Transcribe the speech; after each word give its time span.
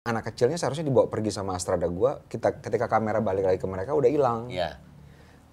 anak 0.00 0.32
kecilnya 0.32 0.56
seharusnya 0.56 0.88
dibawa 0.88 1.12
pergi 1.12 1.28
sama 1.28 1.56
Astrada 1.56 1.84
gua. 1.84 2.24
Kita 2.24 2.64
ketika 2.64 2.88
kamera 2.88 3.20
balik 3.20 3.44
lagi 3.44 3.58
ke 3.60 3.68
mereka 3.68 3.92
udah 3.92 4.08
hilang. 4.08 4.48
Iya. 4.48 4.80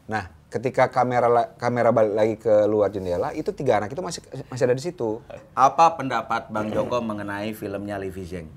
Nah, 0.07 0.31
ketika 0.47 0.87
kamera 0.87 1.51
kamera 1.59 1.91
balik 1.91 2.13
lagi 2.15 2.35
ke 2.39 2.63
luar 2.63 2.87
jendela, 2.87 3.35
itu 3.35 3.51
tiga 3.51 3.83
anak 3.83 3.91
itu 3.91 3.99
masih 3.99 4.23
masih 4.47 4.63
ada 4.63 4.75
di 4.75 4.83
situ. 4.83 5.19
Apa 5.51 5.99
pendapat 5.99 6.47
Bang 6.47 6.71
Joko 6.71 7.03
mengenai 7.03 7.51
filmnya 7.51 7.99
Livi 7.99 8.23
Zeng? 8.23 8.47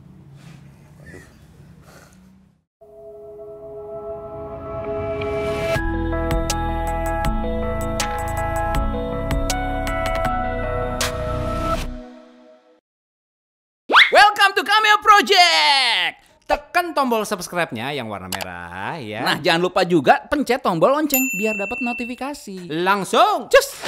Tekan 16.91 17.07
tombol 17.07 17.23
subscribe-nya 17.23 17.95
yang 17.95 18.11
warna 18.11 18.27
merah 18.27 18.99
ya. 18.99 19.23
Nah, 19.23 19.39
jangan 19.39 19.63
lupa 19.63 19.87
juga 19.87 20.27
pencet 20.27 20.59
tombol 20.59 20.91
lonceng 20.91 21.23
biar 21.31 21.55
dapat 21.55 21.79
notifikasi. 21.79 22.67
langsung 22.67 23.47
cus. 23.47 23.79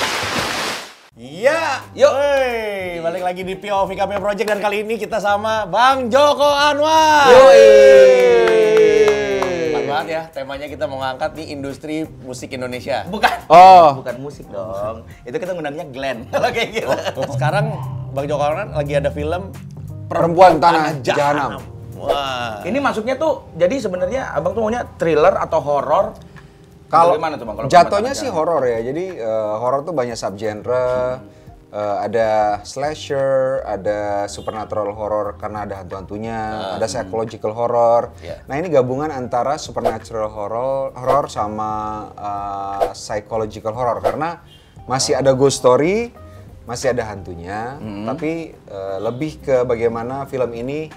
Iya, 1.18 1.82
yuk. 1.98 2.14
Wey, 2.14 3.02
balik 3.02 3.26
lagi 3.26 3.42
di 3.42 3.58
POV 3.58 3.98
Kami 3.98 4.22
Project 4.22 4.46
dan 4.46 4.62
kali 4.62 4.86
ini 4.86 5.02
kita 5.02 5.18
sama 5.18 5.66
Bang 5.66 6.14
Joko 6.14 6.46
Anwar. 6.46 7.26
Banget 9.82 10.06
ya, 10.06 10.22
temanya 10.30 10.70
kita 10.70 10.86
mau 10.86 11.02
ngangkat 11.02 11.42
nih 11.42 11.46
industri 11.58 12.06
musik 12.22 12.54
Indonesia. 12.54 13.02
Bukan. 13.10 13.50
Oh, 13.50 13.98
Bukan 13.98 14.14
musik 14.22 14.46
dong. 14.46 15.02
Itu 15.26 15.42
kita 15.42 15.58
ngundangnya 15.58 15.90
Glenn. 15.90 16.22
Kalau 16.30 16.54
kayak 16.54 16.70
gitu. 16.70 16.86
Sekarang 17.34 17.74
Bang 18.14 18.30
Joko 18.30 18.46
Anwar 18.46 18.70
lagi 18.70 18.94
ada 18.94 19.10
film 19.10 19.50
Perempuan 20.06 20.62
Tanah 20.62 21.02
Jahanam. 21.02 21.71
Wah. 22.02 22.60
Ini 22.66 22.78
masuknya 22.82 23.14
tuh 23.14 23.54
jadi 23.54 23.78
sebenarnya 23.78 24.34
Abang 24.34 24.52
tuh 24.52 24.62
maunya 24.66 24.82
thriller 24.98 25.38
atau 25.38 25.62
horor? 25.62 26.18
kalau 26.92 27.16
Bagaimana 27.16 27.40
tuh 27.40 27.46
Bang 27.48 27.56
kalau 27.56 27.68
jatuhnya 27.72 28.12
sih 28.12 28.28
horor 28.28 28.62
ya. 28.68 28.84
Jadi 28.84 29.16
eh, 29.16 29.54
horor 29.56 29.80
tuh 29.80 29.96
banyak 29.96 30.12
subgenre. 30.12 31.24
Eh, 31.72 31.96
ada 32.04 32.60
slasher, 32.68 33.64
ada 33.64 34.28
supernatural 34.28 34.92
horror 34.92 35.40
karena 35.40 35.64
ada 35.64 35.80
hantu-hantunya, 35.80 36.38
ada 36.76 36.84
psychological 36.84 37.56
horror. 37.56 38.12
Iya. 38.20 38.44
Nah 38.44 38.60
ini 38.60 38.68
gabungan 38.68 39.08
antara 39.08 39.56
supernatural 39.56 40.28
horror, 40.28 40.92
horror 40.92 41.32
sama 41.32 41.72
eh, 42.12 42.92
psychological 42.92 43.72
horror 43.72 44.04
karena 44.04 44.44
masih 44.84 45.16
ada 45.16 45.32
ghost 45.32 45.64
story, 45.64 46.12
masih 46.68 46.92
ada 46.92 47.08
hantunya, 47.08 47.80
tapi 48.04 48.52
eh, 48.52 48.98
lebih 49.00 49.40
ke 49.40 49.64
bagaimana 49.64 50.28
film 50.28 50.52
ini 50.52 50.92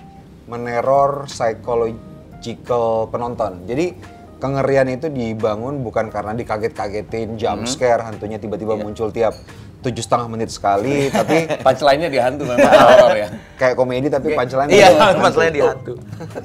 meneror 0.46 1.26
psychological 1.28 3.10
penonton. 3.10 3.66
Jadi 3.66 3.96
kengerian 4.38 4.88
itu 4.92 5.08
dibangun 5.10 5.82
bukan 5.82 6.12
karena 6.12 6.36
dikaget-kagetin 6.36 7.40
jump 7.40 7.66
scare 7.66 8.04
hantunya 8.04 8.38
tiba-tiba 8.38 8.78
muncul 8.78 9.10
tiap 9.10 9.34
tujuh 9.82 10.02
setengah 10.02 10.28
menit 10.34 10.50
sekali, 10.50 11.08
tapi 11.14 11.46
Punchline-nya 11.62 12.10
di 12.10 12.18
hantu 12.18 12.44
memang 12.50 12.74
horor 12.74 13.14
ya. 13.14 13.30
kayak 13.54 13.76
komedi 13.78 14.10
tapi 14.10 14.34
punchline 14.34 14.70
Iya, 14.74 15.14
punchline 15.22 15.54
di 15.54 15.62
hantu. 15.62 15.94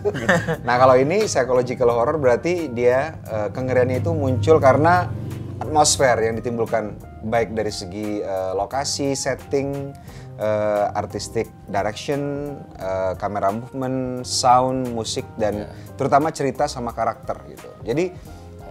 nah 0.69 0.77
kalau 0.77 1.01
ini 1.01 1.25
psychological 1.25 1.89
horror 1.89 2.21
berarti 2.21 2.69
dia 2.69 3.17
eh, 3.25 3.48
kengeriannya 3.48 4.05
itu 4.05 4.12
muncul 4.12 4.61
karena 4.61 5.09
atmosfer 5.56 6.21
yang 6.21 6.37
ditimbulkan 6.37 6.97
baik 7.25 7.56
dari 7.56 7.73
segi 7.73 8.21
eh, 8.21 8.53
lokasi, 8.53 9.17
setting, 9.17 9.97
eh, 10.41 10.86
artistic 10.96 11.52
direction, 11.69 12.55
eh, 12.80 13.12
kamera 13.20 13.52
movement, 13.52 14.24
sound, 14.24 14.88
musik 14.91 15.28
dan 15.36 15.69
terutama 16.00 16.32
cerita 16.32 16.64
sama 16.64 16.97
karakter 16.97 17.36
gitu. 17.52 17.69
Jadi 17.84 18.10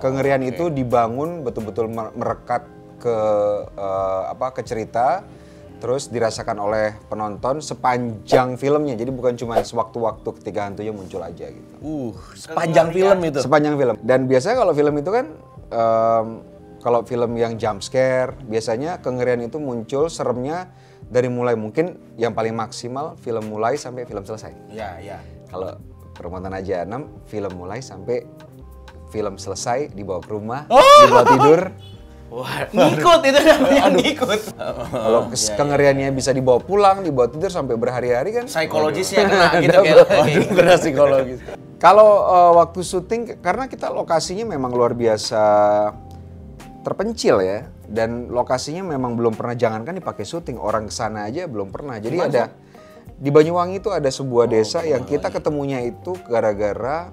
kengerian 0.02 0.42
itu 0.42 0.74
dibangun 0.74 1.46
betul-betul 1.46 1.88
mer- 1.88 2.16
merekat 2.18 2.66
ke 2.98 3.18
eh, 3.78 4.24
apa 4.34 4.52
ke 4.52 4.66
cerita 4.66 5.24
terus 5.80 6.12
dirasakan 6.12 6.60
oleh 6.60 6.92
penonton 7.08 7.64
sepanjang 7.64 8.60
filmnya. 8.60 9.00
Jadi 9.00 9.16
bukan 9.16 9.40
cuma 9.40 9.64
sewaktu-waktu 9.64 10.28
ketika 10.44 10.68
hantunya 10.68 10.92
muncul 10.92 11.24
aja 11.24 11.48
gitu. 11.48 11.74
Uh, 11.80 12.12
sepanjang 12.36 12.92
film 12.92 13.20
itu. 13.24 13.40
Sepanjang 13.40 13.76
film. 13.80 13.96
Dan 14.04 14.28
biasanya 14.28 14.60
kalau 14.60 14.76
film 14.76 15.00
itu 15.00 15.08
kan 15.08 15.26
em, 15.72 16.28
kalau 16.80 17.04
film 17.04 17.36
yang 17.36 17.60
jump 17.60 17.84
scare, 17.84 18.36
biasanya 18.48 19.00
kengerian 19.00 19.44
itu 19.44 19.60
muncul 19.60 20.08
seremnya 20.08 20.72
dari 21.04 21.28
mulai 21.28 21.56
mungkin 21.56 22.16
yang 22.16 22.32
paling 22.32 22.54
maksimal 22.54 23.20
film 23.20 23.52
mulai 23.52 23.76
sampai 23.76 24.04
film 24.04 24.24
selesai. 24.24 24.52
Iya, 24.72 24.90
iya. 25.00 25.18
Kalau 25.48 25.76
Perempuan 26.16 26.44
Tanah 26.44 26.60
Jahanam 26.60 27.24
film 27.28 27.52
mulai 27.56 27.80
sampai 27.80 28.24
film 29.10 29.36
selesai 29.36 29.92
dibawa 29.92 30.20
ke 30.20 30.30
rumah, 30.30 30.62
Oh! 30.70 30.80
dibawa 31.04 31.24
tidur. 31.26 31.62
Wah, 32.30 32.62
ngikut 32.70 33.22
itu 33.26 33.40
namanya 33.42 33.90
ngikut. 33.90 34.40
Kalau 34.94 35.34
kes- 35.34 35.50
kengeriannya 35.58 36.14
bisa 36.14 36.30
dibawa 36.30 36.62
pulang, 36.62 37.02
dibawa 37.02 37.26
tidur 37.26 37.50
sampai 37.50 37.74
berhari-hari 37.74 38.38
kan. 38.38 38.46
Psikologisnya 38.46 39.26
kena 39.26 39.48
gitu 39.58 39.78
kayak. 39.82 40.06
Waduh, 40.06 40.46
kena 40.54 40.74
psikologis. 40.78 41.40
Kalau 41.82 42.30
uh, 42.30 42.52
waktu 42.62 42.86
syuting 42.86 43.42
karena 43.42 43.66
kita 43.66 43.90
lokasinya 43.90 44.46
memang 44.46 44.70
luar 44.70 44.94
biasa 44.94 45.42
terpencil 46.82 47.42
ya. 47.44 47.68
Dan 47.86 48.30
lokasinya 48.30 48.86
memang 48.86 49.18
belum 49.18 49.34
pernah 49.36 49.56
jangankan 49.58 49.98
dipakai 49.98 50.24
syuting 50.24 50.58
orang 50.60 50.88
ke 50.88 50.94
sana 50.94 51.28
aja 51.28 51.46
belum 51.46 51.74
pernah. 51.74 51.98
Jadi 51.98 52.18
ada 52.20 52.54
di 53.20 53.30
Banyuwangi 53.30 53.84
itu 53.84 53.92
ada 53.92 54.08
sebuah 54.08 54.48
desa 54.48 54.86
yang 54.88 55.04
kita 55.04 55.28
ketemunya 55.28 55.84
itu 55.84 56.16
gara-gara 56.24 57.12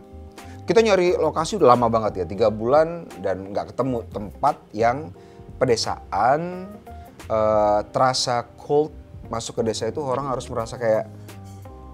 kita 0.67 0.83
nyari 0.83 1.15
lokasi 1.19 1.59
udah 1.59 1.75
lama 1.75 1.87
banget 1.87 2.23
ya 2.23 2.25
tiga 2.27 2.51
bulan 2.51 3.07
dan 3.23 3.55
nggak 3.55 3.75
ketemu 3.75 4.03
tempat 4.11 4.57
yang 4.75 5.11
pedesaan 5.59 6.71
eh, 7.27 7.81
terasa 7.91 8.47
cold 8.59 8.91
masuk 9.27 9.63
ke 9.63 9.63
desa 9.67 9.91
itu 9.91 9.99
orang 9.99 10.31
harus 10.31 10.47
merasa 10.47 10.79
kayak 10.79 11.11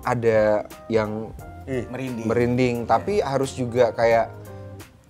ada 0.04 0.66
yang 0.90 1.30
merinding. 1.66 2.26
merinding. 2.26 2.76
Tapi 2.84 3.22
harus 3.22 3.54
juga 3.54 3.94
kayak 3.94 4.41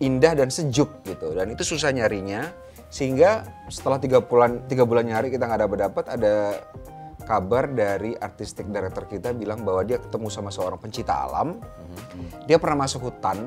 indah 0.03 0.35
dan 0.35 0.51
sejuk 0.51 1.07
gitu 1.07 1.33
dan 1.33 1.55
itu 1.55 1.63
susah 1.63 1.95
nyarinya 1.95 2.51
sehingga 2.93 3.47
setelah 3.73 3.97
tiga 4.03 4.21
bulan 4.21 4.67
tiga 4.69 4.85
bulan 4.85 5.09
nyari 5.09 5.33
kita 5.33 5.49
nggak 5.49 5.63
dapat 5.65 5.79
dapat 5.89 6.05
ada 6.13 6.35
kabar 7.23 7.71
dari 7.71 8.19
artistik 8.19 8.69
director 8.69 9.07
kita 9.07 9.31
bilang 9.33 9.63
bahwa 9.63 9.87
dia 9.87 10.03
ketemu 10.03 10.29
sama 10.29 10.51
seorang 10.51 10.77
pencipta 10.77 11.15
alam 11.15 11.63
dia 12.45 12.59
pernah 12.59 12.85
masuk 12.85 13.09
hutan 13.09 13.47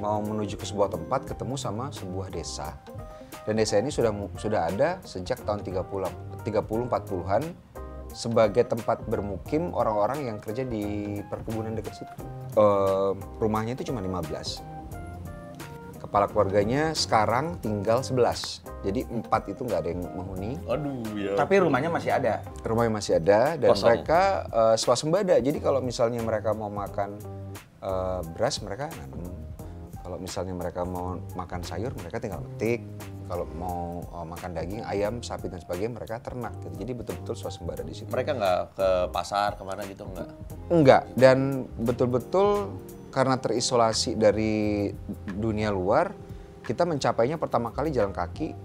mau 0.00 0.18
menuju 0.24 0.56
ke 0.56 0.64
sebuah 0.64 0.88
tempat 0.90 1.28
ketemu 1.28 1.54
sama 1.60 1.92
sebuah 1.92 2.32
desa 2.32 2.74
dan 3.44 3.60
desa 3.60 3.76
ini 3.78 3.92
sudah 3.92 4.10
sudah 4.40 4.72
ada 4.72 4.98
sejak 5.04 5.44
tahun 5.44 5.60
30 5.62 6.42
30 6.42 6.90
40-an 6.90 7.42
sebagai 8.12 8.64
tempat 8.68 9.02
bermukim 9.08 9.72
orang-orang 9.72 10.28
yang 10.28 10.36
kerja 10.38 10.62
di 10.68 11.18
perkebunan 11.26 11.72
dekat 11.72 12.04
situ. 12.04 12.14
Eh, 12.60 13.12
rumahnya 13.40 13.72
itu 13.72 13.88
cuma 13.88 14.04
15. 14.04 14.60
Kepala 16.12 16.28
keluarganya 16.28 16.92
sekarang 16.92 17.56
tinggal 17.64 18.04
11. 18.04 18.60
Jadi 18.84 19.00
empat 19.08 19.48
itu 19.48 19.64
nggak 19.64 19.80
ada 19.80 19.88
yang 19.96 20.04
menghuni. 20.12 20.60
Aduh, 20.68 21.00
ya. 21.16 21.40
Tapi 21.40 21.64
rumahnya 21.64 21.88
masih 21.88 22.12
ada. 22.12 22.44
Rumahnya 22.60 22.92
masih 22.92 23.12
ada 23.16 23.56
dan 23.56 23.72
Kosong. 23.72 23.88
mereka 23.88 24.20
eh, 24.52 24.76
swasembada. 24.76 25.40
Jadi 25.40 25.56
kalau 25.64 25.80
misalnya 25.80 26.20
mereka 26.20 26.52
mau 26.52 26.68
makan 26.68 27.16
eh, 27.80 28.20
beras 28.28 28.60
mereka 28.60 28.92
nanam. 28.92 29.24
Kalau 30.04 30.20
misalnya 30.20 30.52
mereka 30.52 30.84
mau 30.84 31.16
makan 31.32 31.64
sayur 31.64 31.96
mereka 31.96 32.20
tinggal 32.20 32.44
petik. 32.44 32.84
Kalau 33.24 33.48
mau 33.56 34.04
eh, 34.04 34.26
makan 34.28 34.50
daging, 34.52 34.84
ayam, 34.84 35.24
sapi 35.24 35.48
dan 35.48 35.64
sebagainya 35.64 35.96
mereka 35.96 36.20
ternak. 36.20 36.52
gitu. 36.60 36.76
Jadi 36.76 36.92
betul-betul 36.92 37.40
swasembada 37.40 37.80
di 37.88 37.96
situ. 37.96 38.12
Mereka 38.12 38.36
nggak 38.36 38.58
ke 38.76 38.88
pasar 39.16 39.56
ke 39.56 39.64
mana 39.64 39.80
gitu 39.88 40.04
nggak? 40.04 40.28
Enggak, 40.68 41.08
dan 41.16 41.64
betul-betul 41.80 42.68
karena 43.12 43.36
terisolasi 43.36 44.16
dari 44.16 44.88
dunia 45.28 45.68
luar, 45.68 46.16
kita 46.64 46.88
mencapainya 46.88 47.36
pertama 47.36 47.68
kali 47.70 47.92
jalan 47.92 48.16
kaki, 48.16 48.56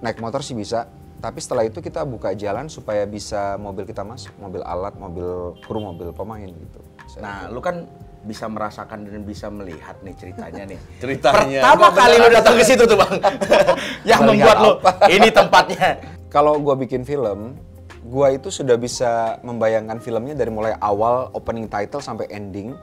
naik 0.00 0.16
motor 0.18 0.40
sih 0.40 0.56
bisa, 0.56 0.88
tapi 1.22 1.38
setelah 1.38 1.62
itu 1.62 1.78
kita 1.78 2.02
buka 2.02 2.34
jalan 2.34 2.66
supaya 2.66 3.06
bisa 3.06 3.54
mobil 3.60 3.86
kita 3.86 4.02
masuk, 4.02 4.34
mobil 4.40 4.64
alat, 4.66 4.96
mobil 4.98 5.54
kru, 5.62 5.78
mobil 5.78 6.10
pemain 6.10 6.50
gitu. 6.50 6.80
Nah, 7.22 7.46
lu 7.52 7.62
kan 7.62 7.86
bisa 8.22 8.46
merasakan 8.46 9.06
dan 9.06 9.22
bisa 9.22 9.46
melihat 9.50 9.98
nih 10.02 10.14
ceritanya 10.18 10.62
nih. 10.66 10.78
Ceritanya. 11.02 11.60
Pertama 11.62 11.88
kali 11.94 12.14
lu 12.18 12.28
datang 12.30 12.54
ke 12.58 12.64
situ 12.66 12.82
tuh, 12.86 12.98
Bang. 12.98 13.18
yang 14.10 14.20
membuat 14.26 14.56
lu 14.62 14.70
ini 15.14 15.28
tempatnya. 15.30 15.98
Kalau 16.26 16.58
gua 16.58 16.78
bikin 16.78 17.06
film, 17.06 17.58
gua 18.06 18.34
itu 18.34 18.48
sudah 18.50 18.78
bisa 18.78 19.42
membayangkan 19.46 19.98
filmnya 20.02 20.34
dari 20.38 20.50
mulai 20.50 20.74
awal 20.82 21.30
opening 21.34 21.66
title 21.70 22.02
sampai 22.02 22.30
ending. 22.30 22.74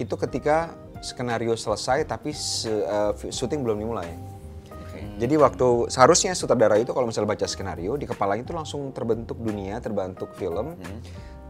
Itu 0.00 0.16
ketika 0.16 0.72
skenario 1.04 1.52
selesai 1.52 2.08
tapi 2.08 2.32
eh, 2.32 3.12
syuting 3.28 3.60
belum 3.60 3.84
dimulai. 3.84 4.10
Jadi 5.20 5.36
waktu 5.36 5.92
seharusnya 5.92 6.32
sutradara 6.32 6.80
itu 6.80 6.96
kalau 6.96 7.04
misalnya 7.08 7.36
baca 7.36 7.44
skenario 7.44 7.96
di 8.00 8.08
kepalanya 8.08 8.40
itu 8.44 8.56
langsung 8.56 8.88
terbentuk 8.96 9.36
dunia, 9.36 9.76
terbentuk 9.80 10.32
film. 10.36 10.80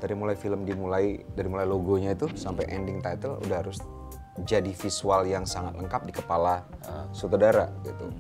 Dari 0.01 0.15
mulai 0.17 0.35
film 0.35 0.67
dimulai 0.67 1.23
dari 1.35 1.47
mulai 1.47 1.67
logonya 1.71 2.19
itu 2.19 2.27
sampai 2.35 2.67
ending 2.67 2.99
title 2.99 3.39
udah 3.47 3.63
harus 3.63 3.79
jadi 4.43 4.73
visual 4.73 5.23
yang 5.29 5.45
sangat 5.45 5.77
lengkap 5.77 6.03
di 6.09 6.13
kepala 6.15 6.67
sutradara 7.15 7.71
gitu. 7.87 8.11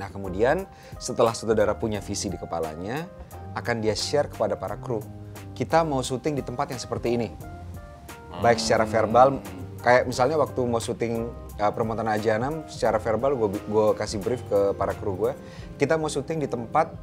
Nah 0.00 0.08
kemudian 0.08 0.64
setelah 0.96 1.36
sutradara 1.36 1.76
punya 1.76 2.00
visi 2.00 2.32
di 2.32 2.38
kepalanya, 2.40 3.04
akan 3.52 3.84
dia 3.84 3.92
share 3.92 4.28
kepada 4.32 4.56
para 4.56 4.80
kru. 4.80 5.04
Kita 5.52 5.84
mau 5.84 6.00
syuting 6.00 6.40
di 6.40 6.44
tempat 6.44 6.72
yang 6.72 6.80
seperti 6.80 7.18
ini. 7.18 7.28
Baik 8.40 8.62
secara 8.62 8.88
verbal, 8.88 9.42
kayak 9.84 10.08
misalnya 10.08 10.40
waktu 10.40 10.60
mau 10.64 10.80
syuting 10.80 11.28
uh, 11.60 11.72
Permontan 11.74 12.08
Ajanam, 12.08 12.64
secara 12.70 12.96
verbal 12.96 13.36
gue 13.36 13.48
gue 13.60 13.86
kasih 13.98 14.22
brief 14.22 14.40
ke 14.48 14.72
para 14.78 14.96
kru 14.96 15.18
gue. 15.18 15.36
Kita 15.76 16.00
mau 16.00 16.08
syuting 16.08 16.40
di 16.40 16.48
tempat 16.48 16.96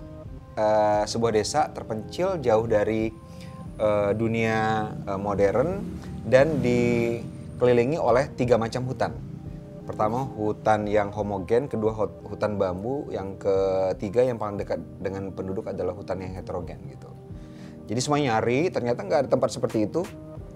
uh, 0.57 1.03
sebuah 1.05 1.35
desa 1.35 1.69
terpencil 1.69 2.39
jauh 2.41 2.65
dari 2.65 3.13
uh, 3.77 4.15
dunia 4.17 4.89
uh, 5.05 5.19
modern 5.19 5.83
dan 6.25 6.63
dikelilingi 6.63 8.01
oleh 8.01 8.31
tiga 8.33 8.57
macam 8.57 8.87
hutan. 8.89 9.13
Pertama 9.87 10.21
hutan 10.21 10.85
yang 10.85 11.09
homogen, 11.09 11.65
kedua 11.65 11.89
hut- 11.97 12.21
hutan 12.21 12.61
bambu, 12.61 13.09
yang 13.09 13.41
ketiga 13.41 14.21
yang 14.21 14.37
paling 14.37 14.61
dekat 14.61 14.77
dengan 15.01 15.33
penduduk 15.33 15.65
adalah 15.65 15.97
hutan 15.97 16.21
yang 16.21 16.37
heterogen 16.37 16.77
gitu. 16.93 17.09
Jadi 17.89 17.99
semua 18.05 18.21
nyari, 18.21 18.69
ternyata 18.69 19.01
nggak 19.01 19.19
ada 19.25 19.29
tempat 19.33 19.49
seperti 19.49 19.89
itu, 19.89 20.05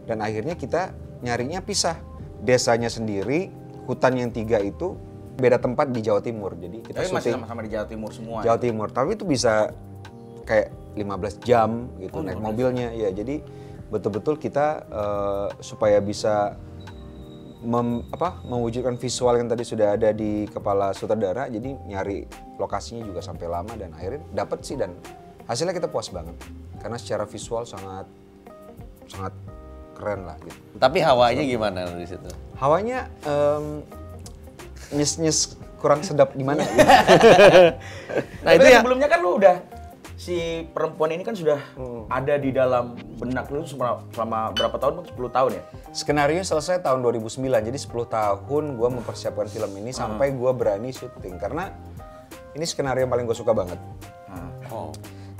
dan 0.09 0.23
akhirnya 0.23 0.55
kita 0.57 0.91
nyarinya 1.23 1.63
pisah. 1.63 1.97
Desanya 2.43 2.91
sendiri, 2.91 3.47
hutan 3.87 4.19
yang 4.19 4.29
tiga 4.35 4.59
itu 4.59 4.99
beda 5.39 5.63
tempat 5.63 5.89
di 5.95 6.03
Jawa 6.03 6.19
Timur. 6.19 6.53
Jadi 6.59 6.83
kita 6.83 7.07
Tapi 7.07 7.15
masih 7.15 7.31
sama-sama 7.39 7.63
di 7.63 7.71
Jawa 7.71 7.87
Timur 7.87 8.11
semua. 8.11 8.43
Jawa 8.43 8.59
Timur, 8.59 8.87
tapi 8.91 9.15
itu 9.15 9.23
bisa 9.23 9.71
kayak 10.43 10.75
15 10.99 11.39
jam 11.41 11.87
gitu 12.03 12.19
naik 12.19 12.43
mobilnya 12.43 12.91
ya. 12.91 13.09
Jadi 13.15 13.39
betul-betul 13.87 14.35
kita 14.37 14.83
eh, 14.91 15.47
supaya 15.63 16.03
bisa 16.03 16.59
mem- 17.63 18.03
apa, 18.11 18.43
mewujudkan 18.43 18.99
visual 18.99 19.39
yang 19.39 19.47
tadi 19.47 19.63
sudah 19.63 19.95
ada 19.95 20.11
di 20.11 20.45
kepala 20.51 20.91
sutradara, 20.91 21.47
jadi 21.47 21.79
nyari 21.87 22.27
lokasinya 22.59 23.07
juga 23.07 23.23
sampai 23.23 23.47
lama 23.47 23.73
dan 23.79 23.95
akhirnya 23.95 24.21
dapat 24.35 24.59
sih 24.67 24.75
dan 24.75 24.91
hasilnya 25.47 25.75
kita 25.75 25.87
puas 25.91 26.11
banget 26.11 26.35
karena 26.79 26.99
secara 26.99 27.23
visual 27.27 27.63
sangat 27.63 28.07
sangat 29.07 29.33
keren 30.03 30.27
lah 30.27 30.35
gitu. 30.43 30.59
Tapi 30.75 30.99
hawanya 30.99 31.43
gimana 31.47 31.87
di 31.95 32.03
situ? 32.03 32.27
Hawanya 32.59 33.07
em, 33.23 33.87
nyes-nyes 34.91 35.55
kurang 35.79 36.03
sedap 36.03 36.35
di 36.35 36.43
mana? 36.43 36.67
gitu. 36.67 36.83
Nah 38.43 38.51
itu 38.59 38.67
sebelumnya 38.67 39.07
kan 39.07 39.23
lu 39.23 39.39
udah 39.39 39.63
si 40.19 40.67
perempuan 40.71 41.11
ini 41.15 41.23
kan 41.25 41.33
sudah 41.33 41.59
ada 42.07 42.35
di 42.37 42.53
dalam 42.53 42.95
benak 43.17 43.49
lu 43.49 43.65
selama, 43.65 44.03
selama 44.13 44.39
berapa 44.53 44.75
tahun? 44.77 44.93
Bang? 45.01 45.07
10 45.09 45.35
tahun 45.35 45.51
ya? 45.55 45.63
Skenario 45.95 46.43
selesai 46.45 46.83
tahun 46.83 47.01
2009, 47.01 47.41
jadi 47.41 47.79
10 47.79 47.89
tahun 48.07 48.63
gue 48.77 48.89
mempersiapkan 48.99 49.47
film 49.49 49.71
ini 49.79 49.91
sampai 49.95 50.35
gue 50.35 50.51
berani 50.53 50.93
syuting 50.93 51.39
karena 51.41 51.73
ini 52.53 52.63
skenario 52.67 53.03
yang 53.07 53.11
paling 53.11 53.25
gue 53.25 53.35
suka 53.35 53.51
banget. 53.51 53.79
Oh. 54.29 54.42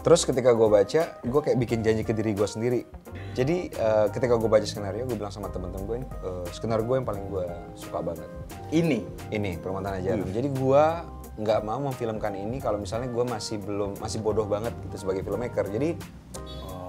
Terus 0.03 0.27
ketika 0.27 0.51
gue 0.51 0.67
baca, 0.67 1.01
gue 1.23 1.41
kayak 1.41 1.57
bikin 1.63 1.79
janji 1.79 2.03
ke 2.03 2.11
diri 2.11 2.35
gue 2.35 2.43
sendiri. 2.43 2.83
Jadi 3.31 3.71
eh, 3.71 4.07
ketika 4.11 4.35
gue 4.35 4.51
baca 4.51 4.67
skenario, 4.67 5.07
gue 5.07 5.15
bilang 5.15 5.31
sama 5.31 5.47
temen-temen 5.47 5.87
gue, 5.87 5.97
eh, 6.03 6.45
skenario 6.51 6.83
gue 6.83 6.95
yang 6.99 7.07
paling 7.07 7.25
gue 7.31 7.47
suka 7.79 8.03
banget. 8.03 8.27
Ini. 8.75 8.99
Ini 9.31 9.63
permantan 9.63 10.03
aja. 10.03 10.19
Jadi 10.19 10.51
gue 10.51 10.85
nggak 11.33 11.59
mau 11.65 11.81
memfilmkan 11.81 12.35
ini 12.37 12.61
kalau 12.61 12.77
misalnya 12.77 13.09
gue 13.09 13.25
masih 13.25 13.57
belum 13.57 13.97
masih 13.97 14.21
bodoh 14.21 14.45
banget 14.45 14.75
gitu 14.91 15.07
sebagai 15.07 15.23
filmmaker. 15.23 15.71
Jadi 15.71 15.95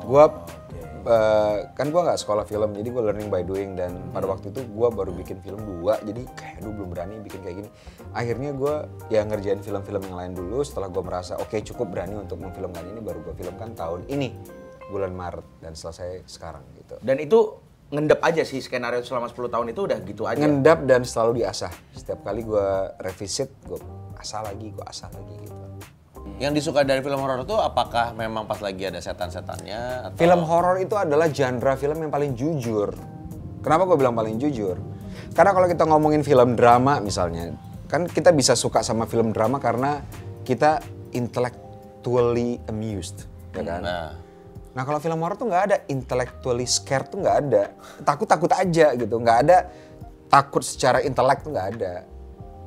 gue 0.05 0.25
eh, 1.05 1.57
kan 1.77 1.87
gue 1.93 2.01
nggak 2.01 2.19
sekolah 2.19 2.45
film, 2.49 2.73
jadi 2.73 2.89
gue 2.89 3.03
learning 3.05 3.29
by 3.29 3.45
doing 3.45 3.77
dan 3.77 4.11
pada 4.11 4.25
waktu 4.25 4.51
itu 4.51 4.65
gue 4.65 4.89
baru 4.89 5.13
bikin 5.13 5.39
film 5.45 5.61
dua, 5.63 6.01
jadi 6.03 6.25
kayak 6.35 6.65
aduh 6.65 6.73
belum 6.73 6.89
berani 6.91 7.15
bikin 7.21 7.41
kayak 7.45 7.57
gini. 7.65 7.71
Akhirnya 8.17 8.51
gue 8.57 8.75
ya 9.13 9.23
ngerjain 9.23 9.61
film-film 9.61 10.03
yang 10.09 10.17
lain 10.17 10.33
dulu. 10.33 10.65
Setelah 10.65 10.89
gue 10.89 11.03
merasa 11.05 11.37
oke 11.37 11.55
cukup 11.63 11.93
berani 11.93 12.17
untuk 12.17 12.41
memfilmkan 12.41 12.85
ini, 12.89 13.01
baru 13.05 13.21
gue 13.21 13.35
filmkan 13.37 13.77
tahun 13.77 14.09
ini 14.09 14.29
bulan 14.89 15.13
Maret 15.17 15.65
dan 15.65 15.73
selesai 15.73 16.29
sekarang 16.29 16.65
gitu. 16.77 17.01
Dan 17.01 17.17
itu 17.21 17.61
ngendep 17.93 18.21
aja 18.25 18.43
sih 18.43 18.59
skenario 18.59 19.05
selama 19.05 19.31
10 19.31 19.55
tahun 19.55 19.67
itu 19.71 19.81
udah 19.87 19.99
gitu 20.03 20.23
aja. 20.25 20.41
Ngendap 20.41 20.89
dan 20.89 21.07
selalu 21.07 21.45
diasah. 21.45 21.73
Setiap 21.95 22.25
kali 22.27 22.43
gue 22.43 22.69
revisit, 23.01 23.53
gue 23.69 23.79
asah 24.19 24.43
lagi, 24.43 24.73
gue 24.73 24.85
asah 24.85 25.09
lagi 25.13 25.35
gitu. 25.45 25.64
Yang 26.43 26.53
disuka 26.61 26.83
dari 26.83 26.99
film 26.99 27.23
horor 27.23 27.47
itu 27.47 27.55
apakah 27.55 28.11
memang 28.15 28.51
pas 28.51 28.59
lagi 28.59 28.91
ada 28.91 28.99
setan-setannya 28.99 30.11
atau 30.11 30.19
Film 30.19 30.43
horor 30.43 30.83
itu 30.83 30.99
adalah 30.99 31.31
genre 31.31 31.75
film 31.79 32.03
yang 32.03 32.11
paling 32.11 32.35
jujur. 32.35 32.91
Kenapa 33.63 33.87
gue 33.87 33.97
bilang 33.97 34.19
paling 34.19 34.37
jujur? 34.43 34.77
Karena 35.31 35.55
kalau 35.55 35.71
kita 35.71 35.87
ngomongin 35.87 36.27
film 36.27 36.59
drama 36.59 36.99
misalnya, 36.99 37.55
kan 37.87 38.11
kita 38.11 38.35
bisa 38.35 38.59
suka 38.59 38.83
sama 38.83 39.07
film 39.07 39.31
drama 39.31 39.63
karena 39.63 40.03
kita 40.43 40.83
intellectually 41.15 42.59
amused, 42.67 43.31
ya 43.55 43.63
kan? 43.63 43.83
Nah, 43.83 44.11
Nah 44.75 44.83
kalau 44.83 44.99
film 44.99 45.23
horor 45.23 45.39
tuh 45.39 45.47
nggak 45.47 45.65
ada 45.71 45.77
intellectually 45.87 46.67
scared 46.67 47.07
tuh 47.07 47.23
nggak 47.23 47.37
ada. 47.47 47.71
Takut 48.03 48.27
takut 48.27 48.51
aja 48.51 48.91
gitu, 48.99 49.23
nggak 49.23 49.39
ada 49.47 49.71
takut 50.27 50.67
secara 50.67 50.99
intelek 51.07 51.47
tuh 51.47 51.55
nggak 51.55 51.69
ada. 51.79 52.03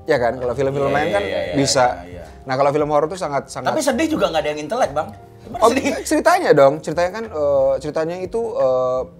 Ya 0.07 0.17
kan? 0.17 0.39
Kalau 0.39 0.53
film-film 0.55 0.87
Iya, 0.87 0.95
lain 0.95 1.07
kan 1.11 1.23
iya, 1.23 1.39
iya, 1.51 1.53
bisa. 1.53 1.85
Nah 2.47 2.55
kalau 2.55 2.71
film 2.71 2.87
horor 2.87 3.05
tuh 3.05 3.19
sangat 3.19 3.51
sangat. 3.51 3.75
Tapi 3.75 3.83
sedih 3.83 4.07
juga 4.07 4.31
nggak 4.31 4.41
ada 4.41 4.49
yang 4.49 4.61
intelek 4.63 4.91
bang. 4.95 5.07
Oh, 5.59 5.67
sedih. 5.67 5.95
ceritanya 6.01 6.51
dong, 6.51 6.79
ceritanya 6.79 7.11
kan 7.13 7.25
eh, 7.27 7.73
ceritanya 7.79 8.17
itu 8.17 8.41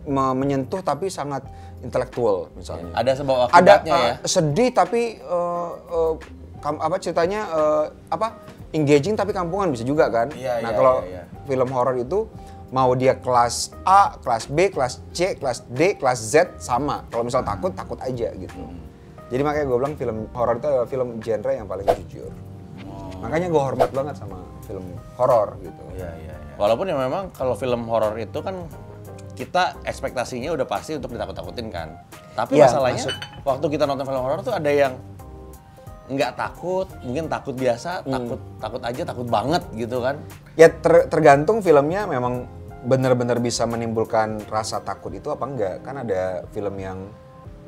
me- 0.06 0.36
menyentuh 0.36 0.80
tapi 0.80 1.08
sangat 1.08 1.44
intelektual 1.80 2.50
misalnya. 2.52 2.90
ada 2.92 3.12
sebab 3.14 3.36
Ada 3.48 3.52
akibatnya 3.84 3.94
ya. 3.94 4.12
eh, 4.16 4.16
sedih 4.24 4.70
tapi 4.72 5.02
eh, 5.20 5.70
eh, 5.94 6.14
kam- 6.58 6.80
apa 6.80 6.96
ceritanya 6.98 7.42
eh, 7.48 7.86
apa 8.08 8.28
engaging 8.72 9.16
tapi 9.16 9.32
kampungan 9.32 9.72
bisa 9.72 9.84
juga 9.84 10.08
kan. 10.08 10.28
Iya, 10.32 10.64
nah 10.64 10.72
iya, 10.72 10.76
kalau 10.76 10.96
iya, 11.04 11.24
iya. 11.28 11.44
film 11.46 11.70
horor 11.72 11.96
itu 11.96 12.28
mau 12.68 12.92
dia 12.92 13.16
kelas 13.16 13.72
A, 13.84 14.20
kelas 14.20 14.44
B, 14.48 14.68
kelas 14.68 15.00
C, 15.12 15.36
kelas 15.36 15.64
D, 15.68 15.96
kelas 15.96 16.20
Z 16.20 16.36
sama. 16.60 17.08
Kalau 17.08 17.24
misal 17.24 17.40
takut 17.40 17.72
takut 17.72 18.00
aja 18.00 18.32
gitu. 18.34 18.60
Jadi 19.28 19.42
makanya 19.44 19.66
gue 19.68 19.78
bilang 19.78 19.96
film 19.96 20.18
horor 20.32 20.56
itu 20.56 20.68
adalah 20.68 20.88
film 20.88 21.08
genre 21.20 21.52
yang 21.52 21.68
paling 21.68 21.88
jujur. 22.04 22.32
Makanya 23.20 23.48
gue 23.50 23.62
hormat 23.62 23.90
banget 23.92 24.16
sama 24.16 24.38
film 24.64 24.86
horor 25.16 25.58
gitu. 25.60 25.84
Iya 25.96 26.12
iya 26.18 26.34
iya. 26.38 26.56
Walaupun 26.56 26.86
ya 26.88 26.96
memang 26.96 27.30
kalau 27.32 27.54
film 27.54 27.84
horor 27.86 28.16
itu 28.16 28.40
kan 28.40 28.68
kita 29.34 29.78
ekspektasinya 29.86 30.50
udah 30.50 30.66
pasti 30.66 30.98
untuk 30.98 31.14
ditakut-takutin 31.14 31.70
kan. 31.70 31.94
Tapi 32.34 32.58
Iya, 32.58 32.66
masalahnya 32.70 33.04
masuk. 33.06 33.16
waktu 33.46 33.66
kita 33.70 33.84
nonton 33.86 34.06
film 34.06 34.22
horor 34.22 34.40
tuh 34.42 34.54
ada 34.54 34.70
yang 34.70 34.94
nggak 36.08 36.40
takut, 36.40 36.88
mungkin 37.04 37.28
takut 37.28 37.52
biasa, 37.54 38.02
Hmm. 38.02 38.14
takut 38.16 38.40
takut 38.58 38.82
aja, 38.82 39.02
takut 39.04 39.28
banget 39.28 39.64
gitu 39.76 40.00
kan. 40.00 40.16
Ya 40.56 40.72
ter- 40.72 41.06
tergantung 41.12 41.60
filmnya 41.60 42.08
memang 42.08 42.48
benar-benar 42.88 43.38
bisa 43.38 43.68
menimbulkan 43.68 44.40
rasa 44.48 44.80
takut 44.80 45.12
itu 45.12 45.28
apa 45.28 45.44
enggak. 45.44 45.76
Kan 45.84 46.02
ada 46.02 46.48
film 46.50 46.74
yang 46.80 46.98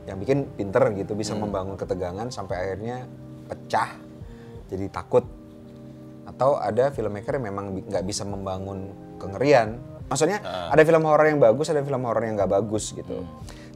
yang 0.10 0.18
bikin 0.18 0.50
pinter 0.58 0.82
gitu 0.98 1.14
bisa 1.14 1.38
membangun 1.38 1.78
ketegangan 1.78 2.34
sampai 2.34 2.58
akhirnya 2.58 3.06
pecah 3.46 3.94
jadi 4.74 4.90
takut. 4.90 5.22
Atau 6.26 6.58
ada 6.58 6.90
filmmaker 6.90 7.38
yang 7.38 7.46
memang 7.54 7.66
nggak 7.86 8.06
bisa 8.06 8.26
membangun 8.26 8.90
kengerian. 9.22 9.78
Maksudnya 10.10 10.42
ada 10.42 10.82
film 10.82 11.06
horor 11.06 11.30
yang 11.30 11.38
bagus, 11.38 11.70
ada 11.70 11.86
film 11.86 12.02
horor 12.02 12.26
yang 12.26 12.34
nggak 12.34 12.50
bagus 12.50 12.90
gitu. 12.98 13.22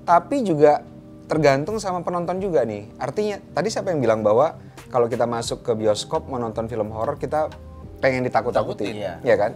Tapi 0.02 0.42
juga 0.42 0.82
tergantung 1.30 1.78
sama 1.78 2.02
penonton 2.02 2.42
juga 2.42 2.66
nih. 2.66 2.90
Artinya 2.98 3.38
tadi 3.54 3.70
siapa 3.70 3.94
yang 3.94 4.02
bilang 4.02 4.25
bahwa 4.25 4.58
kalau 4.90 5.06
kita 5.06 5.30
masuk 5.30 5.62
ke 5.62 5.74
bioskop 5.78 6.25
menonton 6.30 6.66
film 6.66 6.90
horor 6.94 7.18
kita 7.18 7.50
pengen 8.02 8.25
ditakut-takutin, 8.28 8.94
Iya. 9.00 9.13
ya 9.24 9.36
kan? 9.40 9.52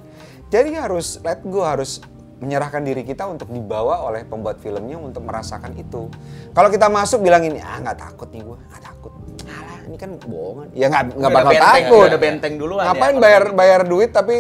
Jadi 0.48 0.72
harus 0.80 1.20
let 1.26 1.44
go, 1.44 1.68
harus 1.68 2.00
menyerahkan 2.38 2.86
diri 2.86 3.02
kita 3.02 3.26
untuk 3.26 3.50
dibawa 3.50 4.06
oleh 4.06 4.22
pembuat 4.22 4.62
filmnya 4.62 4.98
untuk 5.02 5.26
merasakan 5.26 5.74
itu. 5.74 6.06
Kalau 6.54 6.70
kita 6.70 6.86
masuk 6.88 7.26
bilang 7.26 7.42
ini, 7.42 7.58
ah 7.58 7.82
nggak 7.82 7.98
takut 7.98 8.30
nih 8.30 8.46
gue, 8.46 8.58
nggak 8.58 8.84
takut. 8.84 9.14
Alah, 9.48 9.80
ini 9.90 9.98
kan 9.98 10.10
bohongan. 10.22 10.68
Ya 10.78 10.86
nggak 10.94 11.04
nggak 11.18 11.32
bakal 11.34 11.52
benteng, 11.52 11.74
takut. 11.74 12.06
udah 12.06 12.22
benteng 12.22 12.54
duluan 12.62 12.84
ya, 12.84 12.88
Ngapain 12.94 13.14
kalau 13.18 13.24
bayar 13.26 13.44
gitu. 13.44 13.58
bayar 13.58 13.82
duit 13.90 14.10
tapi 14.14 14.38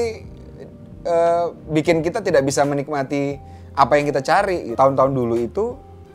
eh, 1.05 1.45
bikin 1.73 1.97
kita 2.05 2.19
tidak 2.21 2.43
bisa 2.45 2.61
menikmati 2.69 3.41
apa 3.73 3.93
yang 3.97 4.05
kita 4.13 4.21
cari. 4.21 4.77
Tahun-tahun 4.77 5.11
dulu 5.17 5.35
itu 5.41 5.65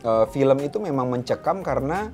eh, 0.07 0.25
film 0.31 0.57
itu 0.63 0.77
memang 0.79 1.11
mencekam 1.11 1.59
karena 1.59 2.07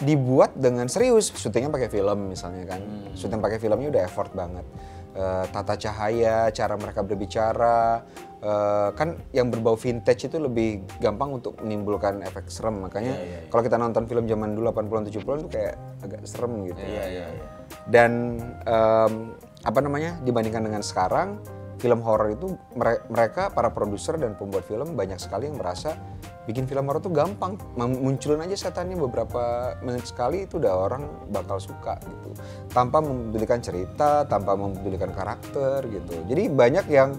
dibuat 0.00 0.56
dengan 0.56 0.88
serius 0.88 1.28
syutingnya 1.28 1.68
pakai 1.68 1.92
film 1.92 2.32
misalnya 2.32 2.64
kan 2.64 2.80
syuting 3.12 3.36
pakai 3.36 3.60
filmnya 3.60 3.92
udah 3.92 4.02
effort 4.08 4.32
banget 4.32 4.64
Eh, 5.10 5.44
tata 5.50 5.74
cahaya 5.74 6.54
cara 6.54 6.78
mereka 6.78 7.02
berbicara 7.02 7.98
eh, 8.40 8.90
kan 8.96 9.20
yang 9.36 9.52
berbau 9.52 9.76
vintage 9.76 10.28
itu 10.28 10.36
lebih 10.40 10.84
gampang 10.98 11.40
untuk 11.40 11.60
menimbulkan 11.60 12.24
efek 12.24 12.48
serem. 12.48 12.80
Makanya 12.80 13.14
kalau 13.52 13.62
kita 13.64 13.76
nonton 13.76 14.04
film 14.08 14.24
zaman 14.26 14.56
dulu 14.56 14.72
80-an 14.72 15.04
70-an 15.08 15.38
itu 15.44 15.50
kayak 15.52 15.74
agak 16.04 16.20
serem 16.24 16.52
gitu. 16.64 16.80
Iya 16.80 17.04
iya 17.06 17.26
iya. 17.30 17.46
Dan 17.86 18.40
em, 18.64 19.12
apa 19.60 19.78
namanya 19.84 20.16
dibandingkan 20.24 20.64
dengan 20.64 20.80
sekarang 20.80 21.40
film 21.80 22.04
horor 22.04 22.36
itu 22.36 22.60
mere- 22.76 23.00
mereka 23.08 23.48
para 23.48 23.72
produser 23.72 24.20
dan 24.20 24.36
pembuat 24.36 24.68
film 24.68 24.92
banyak 24.92 25.16
sekali 25.16 25.48
yang 25.48 25.56
merasa 25.56 25.96
bikin 26.44 26.68
film 26.68 26.84
horor 26.88 27.00
itu 27.00 27.08
gampang. 27.08 27.56
Munculin 27.76 28.44
aja 28.44 28.68
setannya 28.68 29.00
beberapa 29.00 29.74
menit 29.80 30.04
sekali 30.04 30.44
itu 30.44 30.60
udah 30.60 30.72
orang 30.76 31.08
bakal 31.32 31.56
suka 31.56 31.96
gitu. 32.04 32.36
Tanpa 32.68 33.00
mempedulikan 33.00 33.64
cerita 33.64 34.28
tanpa 34.28 34.56
mempedulikan 34.56 35.08
karakter 35.12 35.88
gitu. 35.88 36.20
Jadi 36.28 36.52
banyak 36.52 36.86
yang 36.92 37.16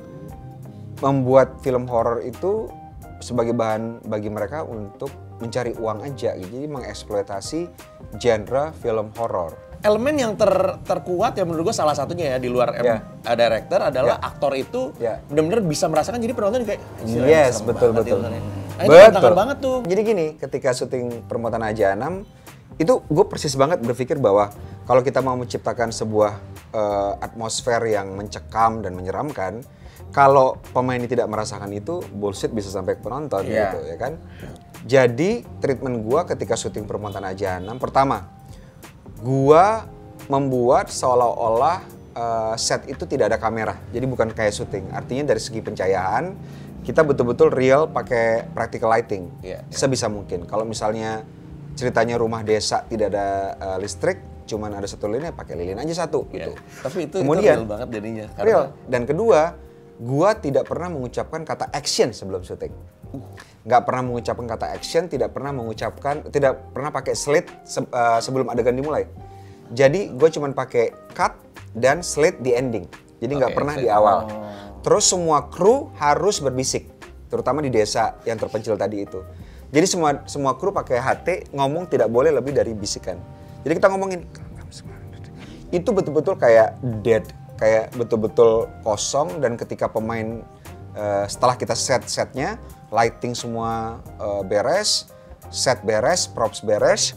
membuat 1.02 1.60
film 1.60 1.90
horor 1.90 2.22
itu 2.22 2.70
sebagai 3.20 3.54
bahan 3.54 4.02
bagi 4.06 4.30
mereka 4.30 4.62
untuk 4.62 5.10
mencari 5.38 5.74
uang 5.74 6.06
aja 6.06 6.38
gitu. 6.38 6.50
Jadi 6.54 6.68
mengeksploitasi 6.70 7.60
genre 8.18 8.74
film 8.78 9.10
horor. 9.18 9.58
Elemen 9.82 10.14
yang 10.14 10.34
ter, 10.38 10.50
terkuat 10.86 11.34
ya 11.34 11.42
menurut 11.42 11.74
gue 11.74 11.76
salah 11.76 11.98
satunya 11.98 12.34
ya 12.34 12.38
di 12.38 12.54
luar 12.54 12.78
em- 12.78 12.86
Ya. 12.86 12.98
uh, 13.02 13.34
director 13.34 13.82
adalah 13.82 14.22
aktor 14.22 14.54
itu 14.54 14.94
Ya. 15.02 15.18
benar-benar 15.26 15.66
bisa 15.66 15.90
merasakan 15.90 16.22
jadi 16.22 16.38
penonton 16.38 16.62
kayak 16.62 16.82
"Gila, 17.02 17.26
Yes, 17.26 17.66
betul 17.66 17.90
banget 17.90 18.14
betul. 18.14 18.22
ini 18.22 18.30
nontonnya." 18.30 18.42
Nah, 18.78 18.84
itu 18.86 18.98
tantangan 19.10 19.34
banget 19.34 19.58
tuh. 19.58 19.78
Jadi 19.82 20.02
gini, 20.06 20.26
ketika 20.38 20.70
syuting 20.72 21.26
Permuatan 21.26 21.66
Aja 21.66 21.98
6 21.98 22.26
itu 22.78 22.94
gue 23.02 23.26
persis 23.26 23.54
banget 23.54 23.82
berpikir 23.82 24.22
bahwa 24.22 24.54
kalau 24.86 25.02
kita 25.02 25.18
mau 25.18 25.34
menciptakan 25.34 25.90
sebuah 25.90 26.34
eh, 26.72 27.14
atmosfer 27.20 27.82
yang 27.84 28.14
mencekam 28.16 28.80
dan 28.80 28.94
menyeramkan, 28.94 29.66
kalau 30.12 30.60
pemain 30.76 31.00
ini 31.00 31.08
tidak 31.08 31.32
merasakan 31.32 31.72
itu 31.72 32.04
bullshit 32.12 32.52
bisa 32.52 32.68
sampai 32.68 33.00
ke 33.00 33.02
penonton 33.02 33.48
Iya. 33.48 33.72
gitu 33.72 33.80
ya 33.88 33.96
kan. 33.98 34.14
Jadi 34.84 35.32
treatment 35.64 36.04
gua 36.04 36.28
ketika 36.28 36.60
syuting 36.60 36.84
Permuatan 36.84 37.24
Aja 37.24 37.58
6 37.64 37.80
pertama 37.80 38.28
gua 39.24 39.88
membuat 40.28 40.92
seolah-olah 40.92 41.80
eh, 42.12 42.56
set 42.60 42.88
itu 42.92 43.08
tidak 43.08 43.32
ada 43.34 43.38
kamera. 43.40 43.80
Jadi 43.96 44.06
bukan 44.06 44.30
kayak 44.36 44.52
syuting. 44.52 44.92
Artinya 44.92 45.32
dari 45.32 45.40
segi 45.40 45.64
pencahayaan 45.64 46.36
kita 46.82 47.06
betul-betul 47.06 47.54
real 47.54 47.88
pakai 47.88 48.50
practical 48.52 48.90
lighting. 48.92 49.30
Iya. 49.46 49.64
Sebisa 49.70 50.10
mungkin. 50.10 50.44
Kalau 50.44 50.66
misalnya 50.66 51.24
ceritanya 51.78 52.20
rumah 52.20 52.44
desa 52.44 52.84
tidak 52.90 53.16
ada 53.16 53.28
eh, 53.56 53.78
listrik, 53.80 54.20
cuman 54.44 54.76
ada 54.76 54.88
satu 54.90 55.08
lilin 55.08 55.30
ya 55.30 55.34
pakai 55.34 55.56
lilin 55.56 55.78
aja 55.80 56.04
satu 56.04 56.28
gitu. 56.34 56.52
Iya. 56.52 56.82
Tapi 56.84 56.98
itu, 57.08 57.18
Kemudian 57.24 57.56
itu 57.56 57.64
real 57.64 57.70
banget 57.70 57.88
jadinya. 57.94 58.26
Real. 58.42 58.64
Dan 58.90 59.08
kedua, 59.08 59.56
gua 60.00 60.38
tidak 60.38 60.70
pernah 60.70 60.94
mengucapkan 60.94 61.44
kata 61.44 61.68
action 61.74 62.16
sebelum 62.16 62.46
syuting. 62.46 62.72
Nggak 63.68 63.82
pernah 63.86 64.04
mengucapkan 64.08 64.46
kata 64.48 64.66
action, 64.74 65.12
tidak 65.12 65.36
pernah 65.36 65.52
mengucapkan, 65.52 66.26
tidak 66.32 66.72
pernah 66.72 66.90
pakai 66.90 67.14
slate 67.14 67.50
se- 67.68 67.84
eh, 67.86 68.20
sebelum 68.24 68.48
adegan 68.50 68.74
dimulai. 68.74 69.06
Jadi 69.72 70.12
gue 70.12 70.30
cuman 70.32 70.52
pakai 70.52 70.92
cut 71.16 71.36
dan 71.76 72.04
slate 72.04 72.44
di 72.44 72.52
ending. 72.52 72.86
Jadi 73.22 73.32
nggak 73.38 73.54
Oke, 73.54 73.58
pernah 73.58 73.76
di 73.78 73.88
awal. 73.88 74.18
Terus 74.82 75.06
semua 75.14 75.46
kru 75.48 75.94
harus 76.02 76.42
berbisik, 76.42 76.90
terutama 77.30 77.62
di 77.62 77.70
desa 77.70 78.18
yang 78.26 78.36
terpencil 78.42 78.74
tadi 78.76 79.06
itu. 79.06 79.22
Jadi 79.72 79.86
semua 79.88 80.26
semua 80.28 80.58
kru 80.58 80.74
pakai 80.76 81.00
HT 81.00 81.54
ngomong 81.56 81.88
tidak 81.88 82.12
boleh 82.12 82.34
lebih 82.34 82.52
dari 82.52 82.76
bisikan. 82.76 83.16
Jadi 83.62 83.78
kita 83.78 83.88
ngomongin 83.94 84.26
itu 85.72 85.90
betul-betul 85.96 86.36
kayak 86.36 86.76
dead, 87.00 87.24
kayak 87.62 87.94
betul-betul 87.94 88.66
kosong 88.82 89.38
dan 89.38 89.54
ketika 89.54 89.86
pemain 89.86 90.42
eh, 90.98 91.26
setelah 91.30 91.54
kita 91.54 91.78
set 91.78 92.02
setnya, 92.10 92.58
lighting 92.90 93.38
semua 93.38 94.02
eh, 94.18 94.42
beres, 94.50 95.14
set 95.54 95.86
beres, 95.86 96.26
props 96.26 96.66
beres, 96.66 97.14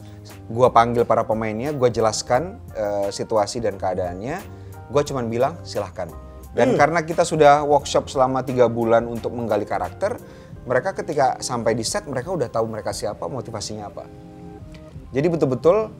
gua 0.53 0.69
panggil 0.69 1.09
para 1.09 1.25
pemainnya, 1.25 1.73
gua 1.73 1.89
jelaskan 1.89 2.61
eh, 2.77 3.09
situasi 3.09 3.65
dan 3.65 3.81
keadaannya, 3.81 4.45
gua 4.93 5.01
cuman 5.01 5.33
bilang 5.33 5.57
silahkan. 5.65 6.13
Dan 6.55 6.79
karena 6.79 7.03
kita 7.03 7.27
sudah 7.27 7.67
workshop 7.67 8.07
selama 8.07 8.47
tiga 8.47 8.71
bulan 8.71 9.11
untuk 9.11 9.35
menggali 9.35 9.67
karakter, 9.67 10.15
mereka 10.63 10.95
ketika 10.95 11.43
sampai 11.43 11.75
di 11.75 11.83
set 11.83 12.07
mereka 12.07 12.31
udah 12.31 12.47
tahu 12.47 12.71
mereka 12.71 12.95
siapa, 12.95 13.27
motivasinya 13.27 13.91
apa. 13.91 14.07
Jadi 15.11 15.27
betul-betul 15.35 15.91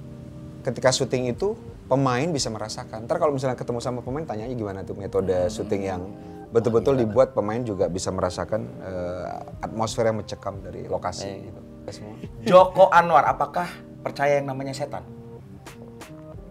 ketika 0.63 0.95
syuting 0.95 1.35
itu 1.35 1.59
pemain 1.85 2.29
bisa 2.29 2.49
merasakan. 2.49 3.05
Ntar 3.05 3.17
kalau 3.19 3.33
misalnya 3.33 3.55
ketemu 3.55 3.79
sama 3.79 4.01
pemain 4.01 4.25
tanya 4.25 4.49
gimana 4.49 4.81
tuh 4.81 4.97
metode 4.97 5.35
syuting 5.49 5.83
yang 5.85 6.03
betul-betul 6.49 6.95
dibuat 6.95 7.35
pemain 7.35 7.61
juga 7.61 7.87
bisa 7.87 8.09
merasakan 8.09 8.65
eh, 8.81 9.29
atmosfer 9.61 10.07
yang 10.07 10.17
mencekam 10.17 10.61
dari 10.61 10.87
lokasi 10.87 11.29
gitu. 11.45 11.61
Semua. 11.85 12.17
Joko 12.43 12.89
Anwar, 12.89 13.29
apakah 13.29 13.69
percaya 14.01 14.41
yang 14.41 14.49
namanya 14.49 14.73
setan? 14.73 15.05